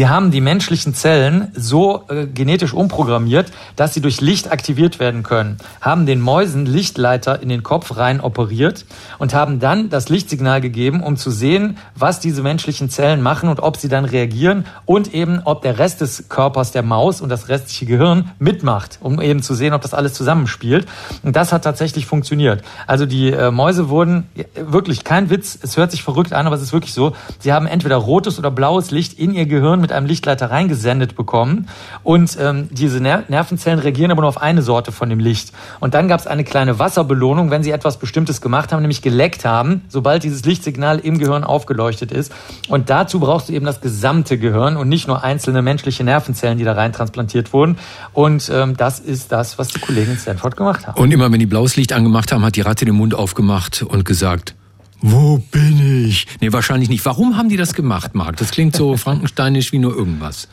Sie 0.00 0.08
haben 0.08 0.30
die 0.30 0.40
menschlichen 0.40 0.94
Zellen 0.94 1.52
so 1.54 2.04
äh, 2.08 2.26
genetisch 2.26 2.72
umprogrammiert, 2.72 3.52
dass 3.76 3.92
sie 3.92 4.00
durch 4.00 4.22
Licht 4.22 4.50
aktiviert 4.50 4.98
werden 4.98 5.22
können. 5.22 5.58
Haben 5.82 6.06
den 6.06 6.22
Mäusen 6.22 6.64
Lichtleiter 6.64 7.42
in 7.42 7.50
den 7.50 7.62
Kopf 7.62 7.98
rein 7.98 8.22
operiert 8.22 8.86
und 9.18 9.34
haben 9.34 9.60
dann 9.60 9.90
das 9.90 10.08
Lichtsignal 10.08 10.62
gegeben, 10.62 11.02
um 11.02 11.18
zu 11.18 11.30
sehen, 11.30 11.76
was 11.94 12.18
diese 12.18 12.42
menschlichen 12.42 12.88
Zellen 12.88 13.20
machen 13.20 13.50
und 13.50 13.60
ob 13.60 13.76
sie 13.76 13.90
dann 13.90 14.06
reagieren 14.06 14.64
und 14.86 15.12
eben, 15.12 15.42
ob 15.44 15.60
der 15.60 15.78
Rest 15.78 16.00
des 16.00 16.30
Körpers 16.30 16.72
der 16.72 16.82
Maus 16.82 17.20
und 17.20 17.28
das 17.28 17.50
restliche 17.50 17.84
Gehirn 17.84 18.30
mitmacht, 18.38 19.00
um 19.02 19.20
eben 19.20 19.42
zu 19.42 19.52
sehen, 19.52 19.74
ob 19.74 19.82
das 19.82 19.92
alles 19.92 20.14
zusammenspielt. 20.14 20.86
Und 21.22 21.36
das 21.36 21.52
hat 21.52 21.62
tatsächlich 21.62 22.06
funktioniert. 22.06 22.62
Also 22.86 23.04
die 23.04 23.32
äh, 23.32 23.50
Mäuse 23.50 23.90
wurden 23.90 24.28
wirklich 24.54 25.04
kein 25.04 25.28
Witz, 25.28 25.58
es 25.60 25.76
hört 25.76 25.90
sich 25.90 26.02
verrückt 26.02 26.32
an, 26.32 26.46
aber 26.46 26.56
es 26.56 26.62
ist 26.62 26.72
wirklich 26.72 26.94
so. 26.94 27.12
Sie 27.38 27.52
haben 27.52 27.66
entweder 27.66 27.96
rotes 27.96 28.38
oder 28.38 28.50
blaues 28.50 28.90
Licht 28.90 29.18
in 29.18 29.34
ihr 29.34 29.44
Gehirn 29.44 29.78
mit 29.78 29.89
mit 29.90 29.96
einem 29.96 30.06
Lichtleiter 30.06 30.50
reingesendet 30.50 31.16
bekommen 31.16 31.68
und 32.04 32.38
ähm, 32.40 32.68
diese 32.70 33.00
Ner 33.00 33.24
Nervenzellen 33.28 33.78
reagieren 33.80 34.10
aber 34.10 34.22
nur 34.22 34.28
auf 34.28 34.40
eine 34.40 34.62
Sorte 34.62 34.92
von 34.92 35.08
dem 35.10 35.18
Licht. 35.18 35.52
Und 35.80 35.94
dann 35.94 36.08
gab 36.08 36.20
es 36.20 36.26
eine 36.26 36.44
kleine 36.44 36.78
Wasserbelohnung, 36.78 37.50
wenn 37.50 37.62
sie 37.62 37.72
etwas 37.72 37.98
Bestimmtes 37.98 38.40
gemacht 38.40 38.72
haben, 38.72 38.82
nämlich 38.82 39.02
geleckt 39.02 39.44
haben, 39.44 39.82
sobald 39.88 40.22
dieses 40.22 40.44
Lichtsignal 40.44 41.00
im 41.00 41.18
Gehirn 41.18 41.44
aufgeleuchtet 41.44 42.12
ist. 42.12 42.32
Und 42.68 42.88
dazu 42.88 43.20
brauchst 43.20 43.48
du 43.48 43.52
eben 43.52 43.66
das 43.66 43.80
gesamte 43.80 44.38
Gehirn 44.38 44.76
und 44.76 44.88
nicht 44.88 45.08
nur 45.08 45.24
einzelne 45.24 45.62
menschliche 45.62 46.04
Nervenzellen, 46.04 46.58
die 46.58 46.64
da 46.64 46.72
rein 46.72 46.92
transplantiert 46.92 47.52
wurden. 47.52 47.76
Und 48.12 48.50
ähm, 48.54 48.76
das 48.76 49.00
ist 49.00 49.32
das, 49.32 49.58
was 49.58 49.68
die 49.68 49.80
Kollegen 49.80 50.12
in 50.12 50.18
Stanford 50.18 50.56
gemacht 50.56 50.86
haben. 50.86 51.00
Und 51.00 51.10
immer 51.10 51.30
wenn 51.32 51.40
die 51.40 51.46
blaues 51.46 51.76
Licht 51.76 51.92
angemacht 51.92 52.32
haben, 52.32 52.44
hat 52.44 52.56
die 52.56 52.60
Ratte 52.60 52.84
den 52.84 52.94
Mund 52.94 53.14
aufgemacht 53.14 53.82
und 53.82 54.04
gesagt, 54.04 54.54
wo 55.00 55.38
bin 55.38 56.06
ich? 56.06 56.26
Nee, 56.40 56.52
wahrscheinlich 56.52 56.88
nicht. 56.88 57.04
Warum 57.04 57.36
haben 57.36 57.48
die 57.48 57.56
das 57.56 57.74
gemacht, 57.74 58.14
Marc? 58.14 58.36
Das 58.36 58.50
klingt 58.50 58.76
so 58.76 58.96
frankensteinisch 58.98 59.72
wie 59.72 59.78
nur 59.78 59.96
irgendwas. 59.96 60.48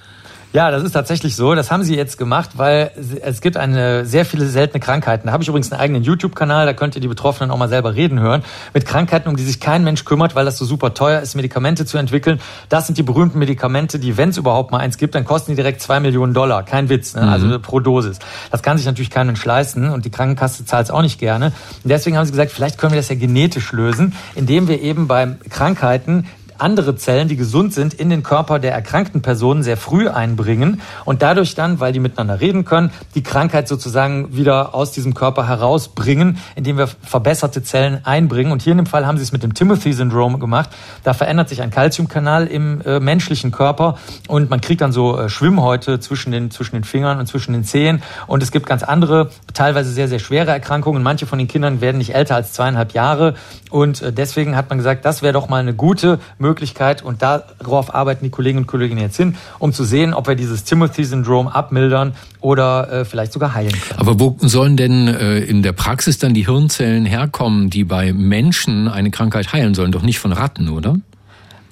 Ja, 0.53 0.71
das 0.71 0.83
ist 0.83 0.93
tatsächlich 0.93 1.35
so. 1.35 1.55
Das 1.55 1.71
haben 1.71 1.83
sie 1.83 1.95
jetzt 1.95 2.17
gemacht, 2.17 2.51
weil 2.55 2.91
es 3.21 3.41
gibt 3.41 3.57
eine 3.57 4.05
sehr 4.05 4.25
viele 4.25 4.45
seltene 4.45 4.79
Krankheiten. 4.79 5.27
Da 5.27 5.33
habe 5.33 5.43
ich 5.43 5.49
übrigens 5.49 5.71
einen 5.71 5.81
eigenen 5.81 6.03
YouTube-Kanal, 6.03 6.65
da 6.65 6.73
könnt 6.73 6.95
ihr 6.95 7.01
die 7.01 7.07
Betroffenen 7.07 7.51
auch 7.51 7.57
mal 7.57 7.67
selber 7.67 7.95
reden 7.95 8.19
hören. 8.19 8.43
Mit 8.73 8.85
Krankheiten, 8.85 9.27
um 9.27 9.35
die 9.35 9.43
sich 9.43 9.59
kein 9.59 9.83
Mensch 9.83 10.05
kümmert, 10.05 10.35
weil 10.35 10.45
das 10.45 10.57
so 10.57 10.65
super 10.65 10.93
teuer 10.93 11.19
ist, 11.19 11.35
Medikamente 11.35 11.85
zu 11.85 11.97
entwickeln. 11.97 12.39
Das 12.69 12.87
sind 12.87 12.97
die 12.97 13.03
berühmten 13.03 13.39
Medikamente, 13.39 13.99
die, 13.99 14.15
wenn 14.15 14.29
es 14.29 14.37
überhaupt 14.37 14.71
mal 14.71 14.79
eins 14.79 14.97
gibt, 14.97 15.15
dann 15.15 15.25
kosten 15.25 15.51
die 15.51 15.55
direkt 15.55 15.81
zwei 15.81 15.99
Millionen 15.99 16.33
Dollar. 16.33 16.63
Kein 16.63 16.87
Witz, 16.87 17.13
ne? 17.13 17.21
also 17.21 17.45
mhm. 17.45 17.61
pro 17.61 17.81
Dosis. 17.81 18.19
Das 18.49 18.63
kann 18.63 18.77
sich 18.77 18.85
natürlich 18.85 19.09
kein 19.09 19.27
Mensch 19.27 19.43
leisten 19.43 19.89
und 19.89 20.05
die 20.05 20.11
Krankenkasse 20.11 20.65
zahlt 20.65 20.85
es 20.85 20.91
auch 20.91 21.01
nicht 21.01 21.19
gerne. 21.19 21.47
Und 21.83 21.89
deswegen 21.89 22.17
haben 22.17 22.25
sie 22.25 22.31
gesagt, 22.31 22.51
vielleicht 22.51 22.77
können 22.77 22.93
wir 22.93 22.99
das 22.99 23.09
ja 23.09 23.15
genetisch 23.15 23.73
lösen, 23.73 24.13
indem 24.35 24.69
wir 24.69 24.81
eben 24.81 25.07
bei 25.07 25.35
Krankheiten 25.49 26.25
andere 26.59 26.95
Zellen, 26.95 27.27
die 27.27 27.35
gesund 27.35 27.73
sind, 27.73 27.93
in 27.93 28.09
den 28.09 28.23
Körper 28.23 28.59
der 28.59 28.73
erkrankten 28.73 29.21
Person 29.21 29.63
sehr 29.63 29.77
früh 29.77 30.07
einbringen 30.07 30.81
und 31.05 31.21
dadurch 31.21 31.55
dann, 31.55 31.79
weil 31.79 31.93
die 31.93 31.99
miteinander 31.99 32.41
reden 32.41 32.65
können, 32.65 32.91
die 33.15 33.23
Krankheit 33.23 33.67
sozusagen 33.67 34.35
wieder 34.35 34.73
aus 34.75 34.91
diesem 34.91 35.13
Körper 35.13 35.47
herausbringen, 35.47 36.37
indem 36.55 36.77
wir 36.77 36.87
verbesserte 36.87 37.63
Zellen 37.63 38.01
einbringen. 38.03 38.51
Und 38.51 38.61
hier 38.61 38.71
in 38.71 38.77
dem 38.77 38.85
Fall 38.85 39.05
haben 39.05 39.17
sie 39.17 39.23
es 39.23 39.31
mit 39.31 39.43
dem 39.43 39.53
Timothy-Syndrom 39.53 40.39
gemacht. 40.39 40.69
Da 41.03 41.13
verändert 41.13 41.49
sich 41.49 41.61
ein 41.61 41.71
Calciumkanal 41.71 42.47
im 42.47 42.81
äh, 42.81 42.99
menschlichen 42.99 43.51
Körper 43.51 43.97
und 44.27 44.49
man 44.49 44.61
kriegt 44.61 44.81
dann 44.81 44.91
so 44.91 45.17
äh, 45.17 45.29
Schwimmhäute 45.29 45.99
zwischen 45.99 46.31
den, 46.31 46.51
zwischen 46.51 46.75
den 46.75 46.83
Fingern 46.83 47.19
und 47.19 47.27
zwischen 47.27 47.53
den 47.53 47.63
Zehen. 47.63 48.01
Und 48.27 48.43
es 48.43 48.51
gibt 48.51 48.65
ganz 48.65 48.83
andere, 48.83 49.29
teilweise 49.53 49.91
sehr, 49.91 50.07
sehr 50.07 50.19
schwere 50.19 50.51
Erkrankungen. 50.51 51.03
Manche 51.03 51.25
von 51.25 51.39
den 51.39 51.47
Kindern 51.47 51.81
werden 51.81 51.97
nicht 51.97 52.15
älter 52.15 52.35
als 52.35 52.53
zweieinhalb 52.53 52.93
Jahre. 52.93 53.35
Und 53.69 54.01
äh, 54.01 54.13
deswegen 54.13 54.55
hat 54.55 54.69
man 54.69 54.77
gesagt, 54.77 55.05
das 55.05 55.21
wäre 55.21 55.33
doch 55.33 55.49
mal 55.49 55.59
eine 55.59 55.73
gute 55.73 56.19
Möglichkeit, 56.37 56.46
Möglichkeit 56.47 57.03
und 57.03 57.21
darauf 57.21 57.93
arbeiten 57.93 58.23
die 58.23 58.31
Kolleginnen 58.31 58.63
und 58.63 58.67
Kollegen 58.67 58.97
jetzt 58.97 59.17
hin, 59.17 59.35
um 59.59 59.73
zu 59.73 59.83
sehen, 59.83 60.13
ob 60.13 60.27
wir 60.27 60.35
dieses 60.35 60.63
Timothy-Syndrom 60.63 61.47
abmildern 61.47 62.13
oder 62.39 62.91
äh, 62.91 63.05
vielleicht 63.05 63.33
sogar 63.33 63.53
heilen 63.53 63.73
können. 63.73 63.99
Aber 63.99 64.19
wo 64.19 64.37
sollen 64.39 64.77
denn 64.77 65.07
äh, 65.07 65.39
in 65.39 65.63
der 65.63 65.73
Praxis 65.73 66.17
dann 66.17 66.33
die 66.33 66.45
Hirnzellen 66.45 67.05
herkommen, 67.05 67.69
die 67.69 67.83
bei 67.83 68.13
Menschen 68.13 68.87
eine 68.87 69.11
Krankheit 69.11 69.51
heilen 69.51 69.73
sollen? 69.73 69.91
Doch 69.91 70.03
nicht 70.03 70.19
von 70.19 70.31
Ratten, 70.31 70.69
oder? 70.69 70.97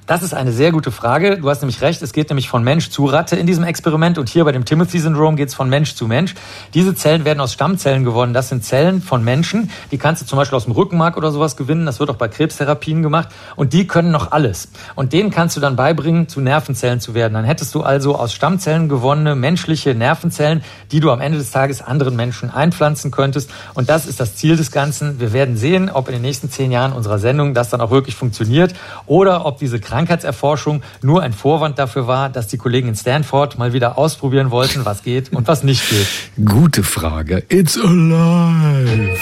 Das 0.07 0.21
ist 0.21 0.35
eine 0.35 0.51
sehr 0.51 0.71
gute 0.71 0.91
Frage. 0.91 1.39
Du 1.39 1.49
hast 1.49 1.63
nämlich 1.63 1.81
recht, 1.81 2.03
es 2.03 2.13
geht 2.13 2.29
nämlich 2.29 2.47
von 2.47 2.63
Mensch 2.63 2.91
zu 2.91 3.05
Ratte 3.05 3.37
in 3.37 3.47
diesem 3.47 3.63
Experiment 3.63 4.19
und 4.19 4.29
hier 4.29 4.45
bei 4.45 4.51
dem 4.51 4.63
Timothy-Syndrom 4.63 5.35
geht 5.35 5.49
es 5.49 5.55
von 5.55 5.67
Mensch 5.67 5.95
zu 5.95 6.05
Mensch. 6.05 6.35
Diese 6.75 6.93
Zellen 6.93 7.25
werden 7.25 7.39
aus 7.39 7.53
Stammzellen 7.53 8.03
gewonnen. 8.03 8.31
Das 8.31 8.49
sind 8.49 8.63
Zellen 8.63 9.01
von 9.01 9.23
Menschen, 9.23 9.71
die 9.91 9.97
kannst 9.97 10.21
du 10.21 10.27
zum 10.27 10.37
Beispiel 10.37 10.57
aus 10.57 10.65
dem 10.65 10.73
Rückenmark 10.73 11.17
oder 11.17 11.31
sowas 11.31 11.57
gewinnen. 11.57 11.87
Das 11.87 11.99
wird 11.99 12.11
auch 12.11 12.17
bei 12.17 12.27
Krebstherapien 12.27 13.01
gemacht 13.01 13.29
und 13.55 13.73
die 13.73 13.87
können 13.87 14.11
noch 14.11 14.31
alles. 14.31 14.67
Und 14.93 15.11
denen 15.11 15.31
kannst 15.31 15.57
du 15.57 15.59
dann 15.59 15.75
beibringen, 15.75 16.27
zu 16.27 16.39
Nervenzellen 16.39 16.99
zu 16.99 17.15
werden. 17.15 17.33
Dann 17.33 17.45
hättest 17.45 17.73
du 17.73 17.81
also 17.81 18.15
aus 18.15 18.31
Stammzellen 18.31 18.89
gewonnene 18.89 19.33
menschliche 19.35 19.95
Nervenzellen, 19.95 20.63
die 20.91 20.99
du 20.99 21.09
am 21.09 21.19
Ende 21.19 21.39
des 21.39 21.49
Tages 21.49 21.81
anderen 21.81 22.15
Menschen 22.15 22.51
einpflanzen 22.51 23.09
könntest. 23.09 23.49
Und 23.73 23.89
das 23.89 24.05
ist 24.05 24.19
das 24.19 24.35
Ziel 24.35 24.55
des 24.55 24.71
Ganzen. 24.71 25.19
Wir 25.19 25.33
werden 25.33 25.57
sehen, 25.57 25.89
ob 25.89 26.09
in 26.09 26.13
den 26.13 26.21
nächsten 26.21 26.51
zehn 26.51 26.71
Jahren 26.71 26.93
unserer 26.93 27.17
Sendung 27.17 27.55
das 27.55 27.71
dann 27.71 27.81
auch 27.81 27.89
wirklich 27.89 28.15
funktioniert 28.15 28.75
oder 29.07 29.47
ob 29.47 29.57
diese 29.57 29.79
Krankheitserforschung 29.95 30.81
nur 31.01 31.21
ein 31.21 31.31
Vorwand 31.31 31.79
dafür 31.79 32.05
war, 32.05 32.27
dass 32.27 32.47
die 32.47 32.57
Kollegen 32.57 32.89
in 32.89 32.95
Stanford 32.95 33.57
mal 33.57 33.71
wieder 33.71 33.97
ausprobieren 33.97 34.51
wollten, 34.51 34.83
was 34.83 35.03
geht 35.03 35.31
und 35.31 35.47
was 35.47 35.63
nicht 35.63 35.89
geht? 35.89 36.05
Gute 36.45 36.83
Frage. 36.83 37.43
It's 37.47 37.77
alive. 37.77 39.17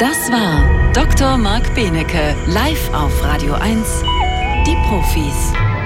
Das 0.00 0.32
war 0.32 0.92
Dr. 0.92 1.36
Marc 1.36 1.72
Benecke 1.76 2.34
live 2.48 2.92
auf 2.92 3.12
Radio 3.22 3.54
1. 3.54 4.02
Die 4.66 4.76
Profis. 4.88 5.77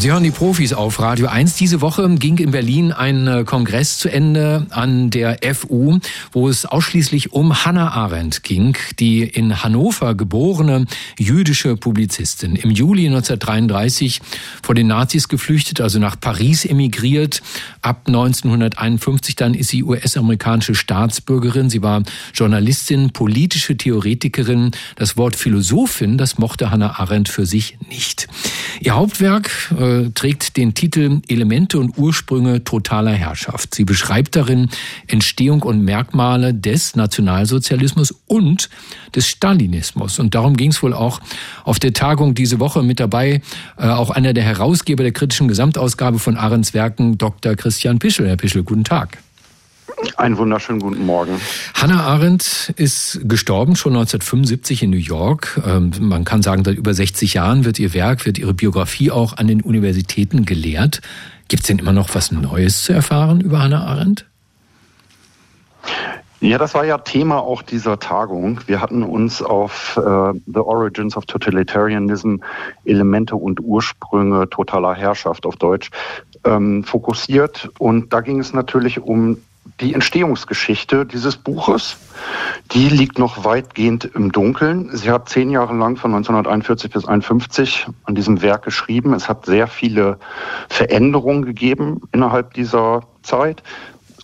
Sie 0.00 0.10
hören 0.10 0.22
die 0.22 0.30
Profis 0.30 0.72
auf 0.72 0.98
Radio 0.98 1.26
1. 1.26 1.56
Diese 1.56 1.82
Woche 1.82 2.08
ging 2.14 2.38
in 2.38 2.52
Berlin 2.52 2.90
ein 2.90 3.26
äh, 3.26 3.44
Kongress 3.44 3.98
zu 3.98 4.08
Ende 4.08 4.66
an 4.70 5.10
der 5.10 5.36
FU, 5.54 5.98
wo 6.32 6.48
es 6.48 6.64
ausschließlich 6.64 7.34
um 7.34 7.66
Hannah 7.66 7.90
Arendt 7.90 8.42
ging, 8.42 8.78
die 8.98 9.24
in 9.24 9.62
Hannover 9.62 10.14
geborene 10.14 10.86
jüdische 11.18 11.76
Publizistin. 11.76 12.56
Im 12.56 12.70
Juli 12.70 13.08
1933 13.08 14.22
vor 14.62 14.74
den 14.74 14.86
Nazis 14.86 15.28
geflüchtet, 15.28 15.82
also 15.82 15.98
nach 15.98 16.18
Paris 16.18 16.64
emigriert. 16.64 17.42
Ab 17.82 18.04
1951 18.06 19.36
dann 19.36 19.52
ist 19.52 19.68
sie 19.68 19.84
US-amerikanische 19.84 20.74
Staatsbürgerin. 20.74 21.68
Sie 21.68 21.82
war 21.82 22.04
Journalistin, 22.32 23.10
politische 23.10 23.76
Theoretikerin. 23.76 24.70
Das 24.96 25.18
Wort 25.18 25.36
Philosophin, 25.36 26.16
das 26.16 26.38
mochte 26.38 26.70
Hannah 26.70 26.98
Arendt 26.98 27.28
für 27.28 27.44
sich 27.44 27.76
nicht. 27.90 28.28
Ihr 28.80 28.94
Hauptwerk 28.94 29.50
äh, 29.90 30.10
trägt 30.14 30.56
den 30.56 30.74
Titel 30.74 31.20
Elemente 31.28 31.78
und 31.78 31.98
Ursprünge 31.98 32.64
totaler 32.64 33.12
Herrschaft. 33.12 33.74
Sie 33.74 33.84
beschreibt 33.84 34.36
darin 34.36 34.68
Entstehung 35.06 35.62
und 35.62 35.84
Merkmale 35.84 36.54
des 36.54 36.96
Nationalsozialismus 36.96 38.14
und 38.26 38.70
des 39.14 39.26
Stalinismus. 39.26 40.18
Und 40.18 40.34
darum 40.34 40.56
ging 40.56 40.70
es 40.70 40.82
wohl 40.82 40.94
auch 40.94 41.20
auf 41.64 41.78
der 41.78 41.92
Tagung 41.92 42.34
diese 42.34 42.60
Woche 42.60 42.82
mit 42.82 43.00
dabei, 43.00 43.42
äh, 43.76 43.88
auch 43.88 44.10
einer 44.10 44.32
der 44.32 44.44
Herausgeber 44.44 45.02
der 45.02 45.12
kritischen 45.12 45.48
Gesamtausgabe 45.48 46.18
von 46.18 46.36
Arends 46.36 46.74
Werken, 46.74 47.18
Dr. 47.18 47.56
Christian 47.56 47.98
Pischel. 47.98 48.28
Herr 48.28 48.36
Pischel, 48.36 48.62
guten 48.62 48.84
Tag. 48.84 49.18
Einen 50.16 50.38
wunderschönen 50.38 50.80
guten 50.80 51.04
Morgen. 51.04 51.40
Hannah 51.74 52.02
Arendt 52.04 52.72
ist 52.76 53.20
gestorben 53.24 53.76
schon 53.76 53.92
1975 53.92 54.82
in 54.82 54.90
New 54.90 54.96
York. 54.96 55.60
Ähm, 55.66 55.92
man 56.00 56.24
kann 56.24 56.42
sagen, 56.42 56.64
seit 56.64 56.76
über 56.76 56.94
60 56.94 57.34
Jahren 57.34 57.64
wird 57.64 57.78
ihr 57.78 57.94
Werk, 57.94 58.26
wird 58.26 58.38
ihre 58.38 58.54
Biografie 58.54 59.10
auch 59.10 59.36
an 59.36 59.46
den 59.46 59.60
Universitäten 59.62 60.44
gelehrt. 60.44 61.00
Gibt 61.48 61.62
es 61.62 61.66
denn 61.68 61.78
immer 61.78 61.92
noch 61.92 62.14
was 62.14 62.32
Neues 62.32 62.84
zu 62.84 62.92
erfahren 62.92 63.40
über 63.40 63.62
Hannah 63.62 63.84
Arendt? 63.84 64.26
Ja, 66.42 66.56
das 66.56 66.72
war 66.74 66.86
ja 66.86 66.96
Thema 66.96 67.40
auch 67.40 67.60
dieser 67.60 67.98
Tagung. 67.98 68.60
Wir 68.66 68.80
hatten 68.80 69.02
uns 69.02 69.42
auf 69.42 69.98
äh, 69.98 70.32
The 70.46 70.60
Origins 70.60 71.14
of 71.14 71.26
Totalitarianism, 71.26 72.36
Elemente 72.86 73.36
und 73.36 73.60
Ursprünge 73.60 74.48
totaler 74.48 74.94
Herrschaft 74.94 75.44
auf 75.44 75.56
Deutsch 75.56 75.90
ähm, 76.44 76.82
fokussiert. 76.82 77.68
Und 77.78 78.14
da 78.14 78.22
ging 78.22 78.40
es 78.40 78.54
natürlich 78.54 79.00
um 79.00 79.36
die 79.80 79.94
Entstehungsgeschichte 79.94 81.06
dieses 81.06 81.36
Buches, 81.36 81.96
die 82.72 82.88
liegt 82.88 83.18
noch 83.18 83.44
weitgehend 83.44 84.04
im 84.04 84.32
Dunkeln. 84.32 84.90
Sie 84.96 85.10
hat 85.10 85.28
zehn 85.28 85.50
Jahre 85.50 85.74
lang 85.74 85.96
von 85.96 86.12
1941 86.14 86.90
bis 86.90 87.04
1951 87.04 87.86
an 88.04 88.14
diesem 88.14 88.42
Werk 88.42 88.64
geschrieben. 88.64 89.14
Es 89.14 89.28
hat 89.28 89.46
sehr 89.46 89.66
viele 89.66 90.18
Veränderungen 90.68 91.44
gegeben 91.44 92.02
innerhalb 92.12 92.54
dieser 92.54 93.02
Zeit. 93.22 93.62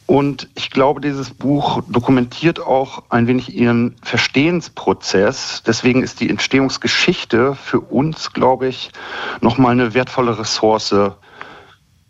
Und 0.06 0.48
ich 0.54 0.70
glaube, 0.70 1.00
dieses 1.00 1.30
Buch 1.30 1.82
dokumentiert 1.88 2.60
auch 2.60 3.02
ein 3.08 3.26
wenig 3.26 3.54
ihren 3.56 3.96
Verstehensprozess. 4.02 5.64
Deswegen 5.66 6.04
ist 6.04 6.20
die 6.20 6.30
Entstehungsgeschichte 6.30 7.56
für 7.56 7.80
uns, 7.80 8.32
glaube 8.32 8.68
ich, 8.68 8.92
nochmal 9.40 9.72
eine 9.72 9.94
wertvolle 9.94 10.38
Ressource 10.38 10.94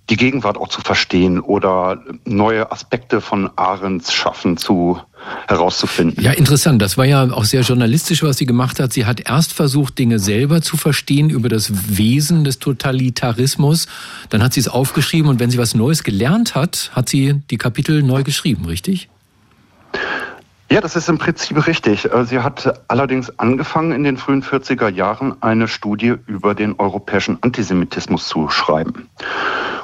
die 0.08 0.16
Gegenwart 0.16 0.56
auch 0.56 0.68
zu 0.68 0.80
verstehen 0.80 1.40
oder 1.40 2.00
neue 2.24 2.70
Aspekte 2.70 3.20
von 3.20 3.50
Ahrens 3.56 4.12
Schaffen 4.12 4.56
zu 4.56 5.00
herauszufinden. 5.48 6.22
Ja, 6.22 6.32
interessant. 6.32 6.80
Das 6.80 6.96
war 6.96 7.04
ja 7.04 7.24
auch 7.32 7.44
sehr 7.44 7.62
journalistisch, 7.62 8.22
was 8.22 8.36
sie 8.36 8.46
gemacht 8.46 8.78
hat. 8.78 8.92
Sie 8.92 9.04
hat 9.04 9.28
erst 9.28 9.52
versucht, 9.52 9.98
Dinge 9.98 10.18
selber 10.20 10.62
zu 10.62 10.76
verstehen 10.76 11.30
über 11.30 11.48
das 11.48 11.96
Wesen 11.96 12.44
des 12.44 12.60
Totalitarismus. 12.60 13.86
Dann 14.30 14.42
hat 14.42 14.54
sie 14.54 14.60
es 14.60 14.68
aufgeschrieben 14.68 15.28
und 15.28 15.40
wenn 15.40 15.50
sie 15.50 15.58
was 15.58 15.74
Neues 15.74 16.04
gelernt 16.04 16.54
hat, 16.54 16.90
hat 16.94 17.08
sie 17.08 17.42
die 17.50 17.58
Kapitel 17.58 18.02
neu 18.02 18.22
geschrieben, 18.22 18.66
richtig? 18.66 19.08
Ja, 20.68 20.80
das 20.80 20.96
ist 20.96 21.08
im 21.08 21.18
Prinzip 21.18 21.64
richtig. 21.66 22.12
Äh, 22.12 22.24
sie 22.24 22.40
hat 22.40 22.82
allerdings 22.88 23.38
angefangen, 23.38 23.92
in 23.92 24.02
den 24.02 24.16
frühen 24.16 24.42
40er 24.42 24.88
Jahren 24.88 25.40
eine 25.40 25.68
Studie 25.68 26.16
über 26.26 26.54
den 26.54 26.78
europäischen 26.78 27.38
Antisemitismus 27.42 28.26
zu 28.26 28.48
schreiben. 28.48 29.08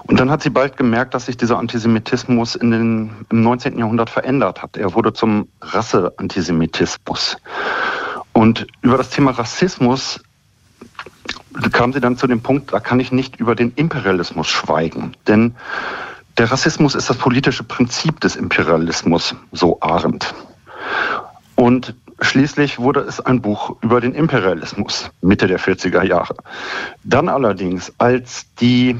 Und 0.04 0.18
dann 0.18 0.30
hat 0.30 0.42
sie 0.42 0.50
bald 0.50 0.76
gemerkt, 0.76 1.14
dass 1.14 1.26
sich 1.26 1.36
dieser 1.36 1.58
Antisemitismus 1.58 2.56
in 2.56 2.72
den, 2.72 3.10
im 3.30 3.42
19. 3.42 3.78
Jahrhundert 3.78 4.10
verändert 4.10 4.60
hat. 4.62 4.76
Er 4.76 4.94
wurde 4.94 5.12
zum 5.12 5.48
Rasseantisemitismus. 5.60 7.36
Und 8.32 8.66
über 8.80 8.96
das 8.96 9.10
Thema 9.10 9.30
Rassismus 9.30 10.20
kam 11.72 11.92
sie 11.92 12.00
dann 12.00 12.16
zu 12.16 12.26
dem 12.26 12.42
Punkt, 12.42 12.72
da 12.72 12.80
kann 12.80 12.98
ich 12.98 13.12
nicht 13.12 13.36
über 13.36 13.54
den 13.54 13.72
Imperialismus 13.76 14.48
schweigen. 14.48 15.14
Denn 15.28 15.54
der 16.38 16.50
Rassismus 16.50 16.94
ist 16.94 17.08
das 17.08 17.18
politische 17.18 17.62
Prinzip 17.62 18.20
des 18.20 18.36
Imperialismus, 18.36 19.36
so 19.52 19.78
Arendt. 19.80 20.34
Und 21.56 21.94
schließlich 22.20 22.78
wurde 22.78 23.00
es 23.00 23.20
ein 23.20 23.40
Buch 23.42 23.76
über 23.82 24.00
den 24.00 24.14
Imperialismus, 24.14 25.10
Mitte 25.20 25.46
der 25.46 25.60
40er 25.60 26.02
Jahre. 26.02 26.34
Dann 27.04 27.28
allerdings, 27.28 27.92
als 27.98 28.46
die 28.60 28.96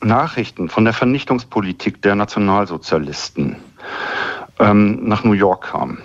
Nachrichten 0.00 0.68
von 0.68 0.84
der 0.84 0.94
Vernichtungspolitik 0.94 2.02
der 2.02 2.14
Nationalsozialisten 2.14 3.56
ähm, 4.58 5.08
nach 5.08 5.24
New 5.24 5.32
York 5.32 5.70
kamen, 5.70 6.02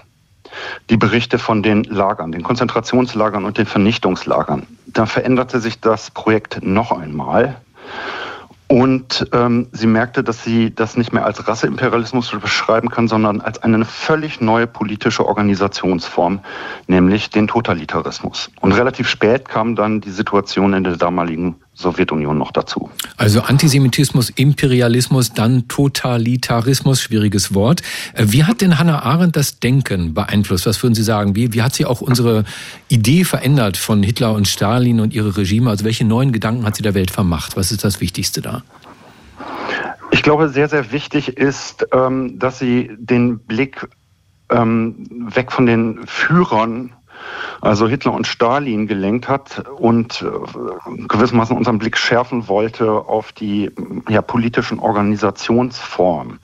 die 0.90 0.98
Berichte 0.98 1.40
von 1.40 1.64
den 1.64 1.84
Lagern, 1.84 2.32
den 2.32 2.44
Konzentrationslagern 2.44 3.46
und 3.46 3.58
den 3.58 3.66
Vernichtungslagern, 3.66 4.68
da 4.88 5.06
veränderte 5.06 5.60
sich 5.60 5.80
das 5.80 6.12
Projekt 6.12 6.64
noch 6.64 6.92
einmal. 6.92 7.56
Und 8.68 9.28
ähm, 9.34 9.68
sie 9.72 9.88
merkte, 9.88 10.24
dass 10.24 10.44
sie 10.44 10.74
das 10.74 10.98
nicht 10.98 11.14
mehr 11.14 11.26
als 11.26 11.48
Rasseimperialismus 11.48 12.32
beschreiben 12.32 12.90
kann, 12.90 13.08
sondern 13.08 13.42
als 13.42 13.62
eine 13.62 13.86
völlig 13.86 14.42
neue 14.42 14.68
politische 14.68 15.26
Organisationsform, 15.26 16.40
nämlich 16.88 17.30
den 17.30 17.48
Totalitarismus. 17.48 18.50
Und 18.62 18.72
relativ 18.72 19.08
spät 19.08 19.48
kam 19.48 19.76
dann 19.76 20.02
die 20.02 20.12
Situation 20.12 20.74
in 20.74 20.84
der 20.84 20.98
damaligen 20.98 21.56
Sowjetunion 21.76 22.38
noch 22.38 22.52
dazu. 22.52 22.90
Also 23.18 23.42
Antisemitismus, 23.42 24.30
Imperialismus, 24.30 25.34
dann 25.34 25.68
Totalitarismus, 25.68 27.02
schwieriges 27.02 27.54
Wort. 27.54 27.82
Äh, 28.14 28.26
wie 28.28 28.44
hat 28.44 28.62
denn 28.62 28.78
Hannah 28.78 29.04
Arendt 29.04 29.36
das 29.36 29.60
Denken 29.60 30.14
beeinflusst? 30.14 30.66
Was 30.66 30.82
würden 30.84 30.94
Sie 30.94 31.04
sagen? 31.04 31.36
Wie, 31.36 31.54
wie 31.54 31.62
hat 31.62 31.74
sie 31.74 31.86
auch 31.86 32.02
unsere 32.02 32.44
Idee 32.90 33.24
verändert 33.24 33.78
von 33.78 34.04
Hitler 34.04 34.34
und 34.34 34.48
Stalin 34.48 35.00
und 35.00 35.14
ihre 35.14 35.36
Regime? 35.36 35.70
Also 35.70 35.84
welche 35.84 36.06
neuen 36.06 36.32
Gedanken 36.32 36.66
hat 36.66 36.76
sie 36.76 36.84
der 36.84 36.94
Welt 36.94 37.12
vermacht? 37.12 37.58
Was 37.58 37.72
ist 37.72 37.84
das 37.84 38.02
Wichtigste 38.02 38.42
da? 38.42 38.64
Ich 40.12 40.22
glaube, 40.22 40.50
sehr, 40.50 40.70
sehr 40.70 40.92
wichtig 40.92 41.38
ist, 41.38 41.88
ähm, 41.92 42.38
dass 42.38 42.60
sie 42.60 42.92
den 42.98 43.40
Blick 43.40 43.88
ähm, 44.50 45.08
weg 45.34 45.52
von 45.52 45.66
den 45.66 46.06
Führern 46.06 46.92
also 47.62 47.88
Hitler 47.88 48.14
und 48.14 48.28
Stalin 48.28 48.88
gelenkt 48.88 49.28
hat 49.28 49.64
und 49.78 50.22
äh, 50.22 51.08
gewissermaßen 51.08 51.56
unseren 51.56 51.80
Blick 51.80 51.98
schärfen 51.98 52.48
wollte 52.48 52.92
auf 52.92 53.32
die 53.32 53.72
ja, 54.10 54.22
politischen 54.22 54.80
Organisationsformen. 54.80 56.40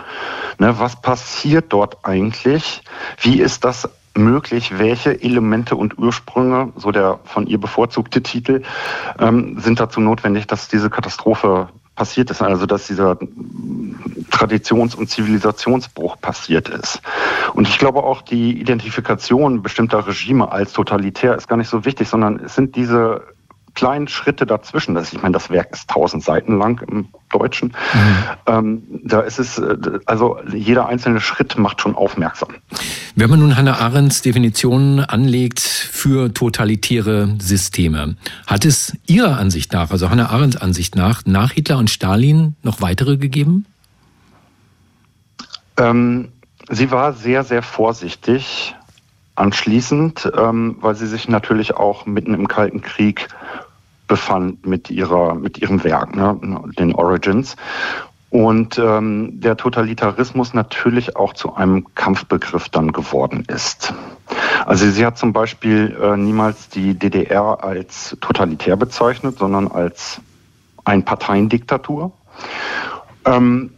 Ne, 0.58 0.80
was 0.80 1.02
passiert 1.02 1.74
dort 1.74 2.06
eigentlich? 2.06 2.84
Wie 3.22 3.40
ist 3.40 3.64
das 3.64 3.90
möglich, 4.16 4.78
welche 4.78 5.22
Elemente 5.22 5.76
und 5.76 5.98
Ursprünge, 5.98 6.74
so 6.76 6.92
der 6.92 7.20
von 7.26 7.48
ihr 7.48 7.60
bevorzugte 7.60 8.22
Titel, 8.22 8.64
ähm, 9.20 9.60
sind 9.60 9.80
dazu 9.80 10.02
notwendig, 10.02 10.48
dass 10.48 10.68
diese 10.68 10.90
Katastrophe 10.90 11.70
passiert 12.00 12.32
ist, 12.32 12.42
also 12.42 12.66
dass 12.66 12.88
dieser 12.88 13.18
Traditions- 14.32 14.96
und 14.96 15.10
Zivilisationsbruch 15.10 16.20
passiert 16.22 16.70
ist. 16.70 17.02
Und 17.54 17.68
ich 17.68 17.78
glaube 17.78 18.04
auch 18.04 18.22
die 18.22 18.60
Identifikation 18.60 19.62
bestimmter 19.62 20.08
Regime 20.08 20.50
als 20.50 20.72
totalitär 20.72 21.36
ist 21.36 21.50
gar 21.50 21.58
nicht 21.58 21.68
so 21.68 21.84
wichtig, 21.84 22.08
sondern 22.08 22.40
es 22.40 22.56
sind 22.56 22.78
diese 22.78 23.22
kleinen 23.80 24.10
Schritte 24.10 24.46
dazwischen. 24.46 24.94
Das, 24.94 25.14
ich 25.14 25.22
meine, 25.22 25.32
das 25.32 25.50
Werk 25.50 25.72
ist 25.72 25.90
tausend 25.90 26.22
Seiten 26.22 26.58
lang 26.58 26.82
im 26.92 27.08
Deutschen. 27.30 27.70
Mhm. 27.94 28.24
Ähm, 28.46 28.84
da 29.06 29.22
ist 29.22 29.40
es, 29.40 29.58
äh, 29.58 29.78
also 30.06 30.38
jeder 30.54 30.88
einzelne 30.88 31.22
Schritt 31.22 31.58
macht 31.58 31.80
schon 31.80 31.96
aufmerksam. 31.96 32.50
Wenn 33.16 33.30
man 33.30 33.40
nun 33.40 33.56
Hannah 33.56 33.80
Arendts 33.80 34.22
Definition 34.22 35.00
anlegt 35.00 35.62
für 35.62 36.34
totalitäre 36.34 37.36
Systeme, 37.40 38.18
hat 38.48 38.66
es 38.66 38.98
Ihrer 39.08 39.38
Ansicht 39.38 39.72
nach, 39.72 39.92
also 39.92 40.10
Hannah 40.10 40.30
Arendts 40.30 40.58
Ansicht 40.58 40.98
nach, 40.98 41.22
nach 41.26 41.54
Hitler 41.54 41.78
und 41.78 41.90
Stalin 41.90 42.56
noch 42.64 42.82
weitere 42.82 43.16
gegeben? 43.16 43.66
Ähm, 45.78 46.34
sie 46.70 46.92
war 46.92 47.14
sehr, 47.14 47.46
sehr 47.46 47.64
vorsichtig 47.64 48.76
anschließend, 49.40 50.32
ähm, 50.38 50.78
weil 50.82 50.96
sie 50.96 51.08
sich 51.08 51.30
natürlich 51.30 51.76
auch 51.76 52.06
mitten 52.06 52.34
im 52.34 52.48
Kalten 52.48 52.82
Krieg 52.82 53.30
befand 54.10 54.66
mit 54.66 54.90
ihrer 54.90 55.36
mit 55.36 55.58
ihrem 55.60 55.82
Werk, 55.86 56.14
ne, 56.14 56.38
den 56.78 56.94
Origins. 56.94 57.56
Und 58.32 58.78
ähm, 58.78 59.40
der 59.40 59.58
Totalitarismus 59.58 60.54
natürlich 60.54 61.16
auch 61.16 61.34
zu 61.34 61.56
einem 61.56 61.96
Kampfbegriff 61.96 62.70
dann 62.70 62.92
geworden 62.92 63.46
ist. 63.48 63.94
Also 64.66 64.90
sie 64.90 65.06
hat 65.06 65.18
zum 65.18 65.34
Beispiel 65.34 65.98
äh, 66.00 66.16
niemals 66.16 66.70
die 66.70 66.94
DDR 66.94 67.64
als 67.64 68.16
totalitär 68.22 68.76
bezeichnet, 68.76 69.40
sondern 69.40 69.68
als 69.68 70.22
Einparteiendiktatur. 70.86 72.12
Ähm, 73.26 73.72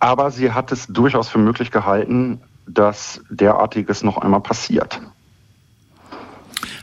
aber 0.00 0.30
sie 0.32 0.52
hat 0.52 0.72
es 0.72 0.88
durchaus 0.88 1.28
für 1.28 1.38
möglich 1.38 1.70
gehalten, 1.70 2.40
dass 2.66 3.20
derartiges 3.30 4.02
noch 4.02 4.18
einmal 4.18 4.40
passiert. 4.40 5.00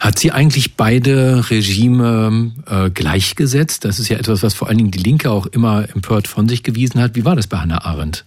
Hat 0.04 0.20
sie 0.20 0.34
eigentlich 0.34 0.76
beide 0.76 1.50
Regime 1.50 2.52
äh, 2.70 2.90
gleichgesetzt? 2.90 3.86
Das 3.86 4.00
ist 4.00 4.10
ja 4.10 4.18
etwas, 4.18 4.44
was 4.44 4.54
vor 4.54 4.68
allen 4.68 4.78
Dingen 4.78 4.92
die 4.92 5.00
Linke 5.00 5.32
auch 5.32 5.46
immer 5.46 5.88
empört 5.96 6.28
von 6.28 6.50
sich 6.50 6.62
gewiesen 6.62 7.02
hat. 7.02 7.16
Wie 7.16 7.24
war 7.24 7.38
das 7.38 7.48
bei 7.48 7.60
Hannah 7.60 7.86
Arendt? 7.86 8.26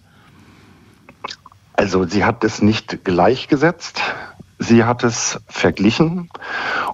Also 1.73 2.03
sie 2.03 2.25
hat 2.25 2.43
es 2.43 2.63
nicht 2.63 3.05
gleichgesetzt. 3.05 4.01
Sie 4.57 4.85
hat 4.85 5.03
es 5.03 5.39
verglichen 5.45 6.31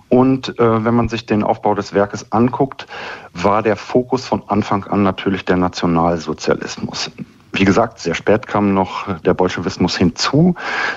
und 0.09 0.59
äh, 0.59 0.83
wenn 0.83 0.95
man 0.95 1.07
sich 1.07 1.25
den 1.25 1.43
Aufbau 1.43 1.75
des 1.75 1.93
Werkes 1.93 2.33
anguckt, 2.33 2.85
war 3.31 3.63
der 3.63 3.77
Fokus 3.77 4.25
von 4.25 4.43
Anfang 4.49 4.83
an 4.83 5.01
natürlich 5.01 5.45
der 5.45 5.55
Nationalsozialismus. 5.55 7.09
Wie 7.53 7.63
gesagt, 7.63 7.99
sehr 7.99 8.15
spät 8.15 8.47
kam 8.47 8.73
noch 8.73 9.21
der 9.21 9.33
Bolschewismus 9.33 9.95
hinzu. 9.95 10.55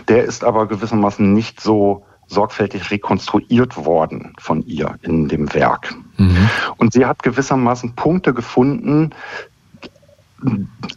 Der 0.09 0.25
ist 0.25 0.42
aber 0.42 0.66
gewissermaßen 0.66 1.33
nicht 1.33 1.61
so 1.61 2.05
sorgfältig 2.27 2.91
rekonstruiert 2.91 3.77
worden 3.85 4.33
von 4.39 4.62
ihr 4.67 4.97
in 5.03 5.29
dem 5.29 5.53
Werk. 5.55 5.95
Mhm. 6.17 6.51
Und 6.77 6.93
sie 6.93 7.07
hat 7.07 7.23
gewissermaßen 7.23 7.95
Punkte 7.95 8.35
gefunden, 8.35 9.11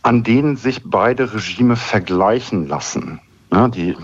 an 0.04 0.24
denen 0.24 0.58
sich 0.58 0.82
beide 0.84 1.34
Regime 1.34 1.76
vergleichen 1.76 2.68
lassen. 2.68 3.22
Ja, 3.52 3.68
die 3.68 3.96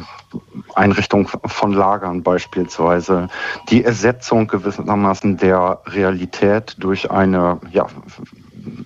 Einrichtung 0.74 1.28
von 1.28 1.74
Lagern 1.74 2.24
beispielsweise, 2.24 3.30
die 3.70 3.84
Ersetzung 3.84 4.48
gewissermaßen 4.48 5.38
der 5.38 5.82
Realität 5.86 6.76
durch 6.80 7.12
eine 7.12 7.60
ja, 7.72 7.86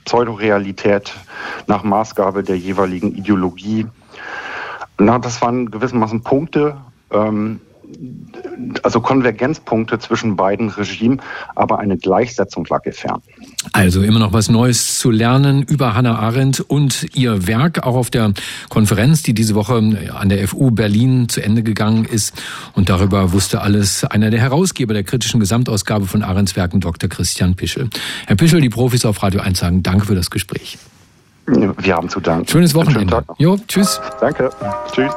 Pseudorealität 0.04 1.14
nach 1.68 1.84
Maßgabe 1.84 2.44
der 2.44 2.58
jeweiligen 2.58 3.16
Ideologie. 3.16 3.88
Na, 4.98 5.18
das 5.18 5.42
waren 5.42 5.72
gewissermaßen 5.72 6.24
Punkte, 6.24 6.76
ähm, 7.12 7.62
also 8.84 9.02
Konvergenzpunkte 9.02 10.00
zwischen 10.00 10.36
beiden 10.36 10.70
Regimen, 10.70 11.22
aber 11.56 11.80
eine 11.80 11.98
Gleichsetzung 11.98 12.66
lag 12.70 12.86
ihr 12.86 12.94
fern. 12.94 13.22
Also 13.74 14.02
immer 14.02 14.20
noch 14.20 14.34
was 14.34 14.50
Neues 14.50 15.00
zu 15.00 15.12
lernen 15.12 15.64
über 15.64 15.96
Hannah 15.96 16.20
Arendt 16.20 16.60
und 16.60 17.08
ihr 17.16 17.48
Werk, 17.48 17.86
auch 17.86 17.96
auf 17.96 18.10
der 18.10 18.34
Konferenz, 18.70 19.24
die 19.24 19.34
diese 19.34 19.56
Woche 19.56 19.76
an 19.76 20.30
der 20.30 20.48
FU 20.48 20.72
Berlin 20.72 21.30
zu 21.30 21.42
Ende 21.42 21.64
gegangen 21.64 22.06
ist. 22.06 22.34
Und 22.74 22.90
darüber 22.90 23.34
wusste 23.34 23.62
alles 23.62 24.04
einer 24.04 24.30
der 24.30 24.40
Herausgeber 24.40 24.94
der 24.94 25.04
kritischen 25.04 25.40
Gesamtausgabe 25.40 26.06
von 26.06 26.24
Arendts 26.24 26.56
Werken, 26.56 26.80
Dr. 26.80 27.10
Christian 27.10 27.56
Pischel. 27.56 27.90
Herr 28.28 28.36
Pischel, 28.36 28.62
die 28.62 28.70
Profis 28.70 29.06
auf 29.06 29.22
Radio 29.24 29.42
1 29.42 29.60
sagen 29.60 29.84
Danke 29.84 30.06
für 30.06 30.16
das 30.16 30.30
Gespräch. 30.30 30.78
Wir 31.48 31.96
haben 31.96 32.10
zu 32.10 32.20
danken. 32.20 32.48
Schönes 32.48 32.76
Wochenende. 32.76 33.24
Jo, 33.38 33.58
tschüss. 33.68 34.00
Danke. 34.22 34.52
Tschüss. 34.94 35.12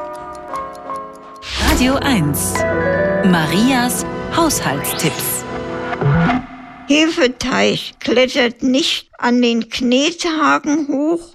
Radio 1.72 1.94
1. 1.94 2.52
Marias 3.30 4.04
Haushaltstipps. 4.36 5.42
Hefeteig 6.86 7.98
klettert 7.98 8.62
nicht 8.62 9.08
an 9.16 9.40
den 9.40 9.70
Knethaken 9.70 10.88
hoch, 10.88 11.34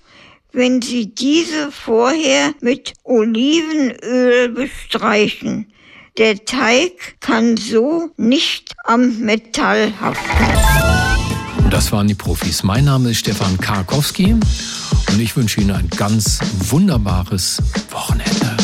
wenn 0.51 0.83
Sie 0.83 1.07
diese 1.07 1.71
vorher 1.71 2.53
mit 2.61 2.93
Olivenöl 3.03 4.49
bestreichen. 4.49 5.73
Der 6.19 6.45
Teig 6.45 7.19
kann 7.19 7.57
so 7.57 8.11
nicht 8.15 8.75
am 8.85 9.17
Metall 9.17 9.91
haften. 9.99 11.71
Das 11.71 11.91
waren 11.91 12.07
die 12.07 12.13
Profis. 12.13 12.61
Mein 12.61 12.85
Name 12.85 13.09
ist 13.09 13.17
Stefan 13.17 13.57
Karkowski 13.57 14.33
und 14.33 15.19
ich 15.19 15.35
wünsche 15.35 15.61
Ihnen 15.61 15.71
ein 15.71 15.89
ganz 15.89 16.37
wunderbares 16.59 17.57
Wochenende. 17.89 18.56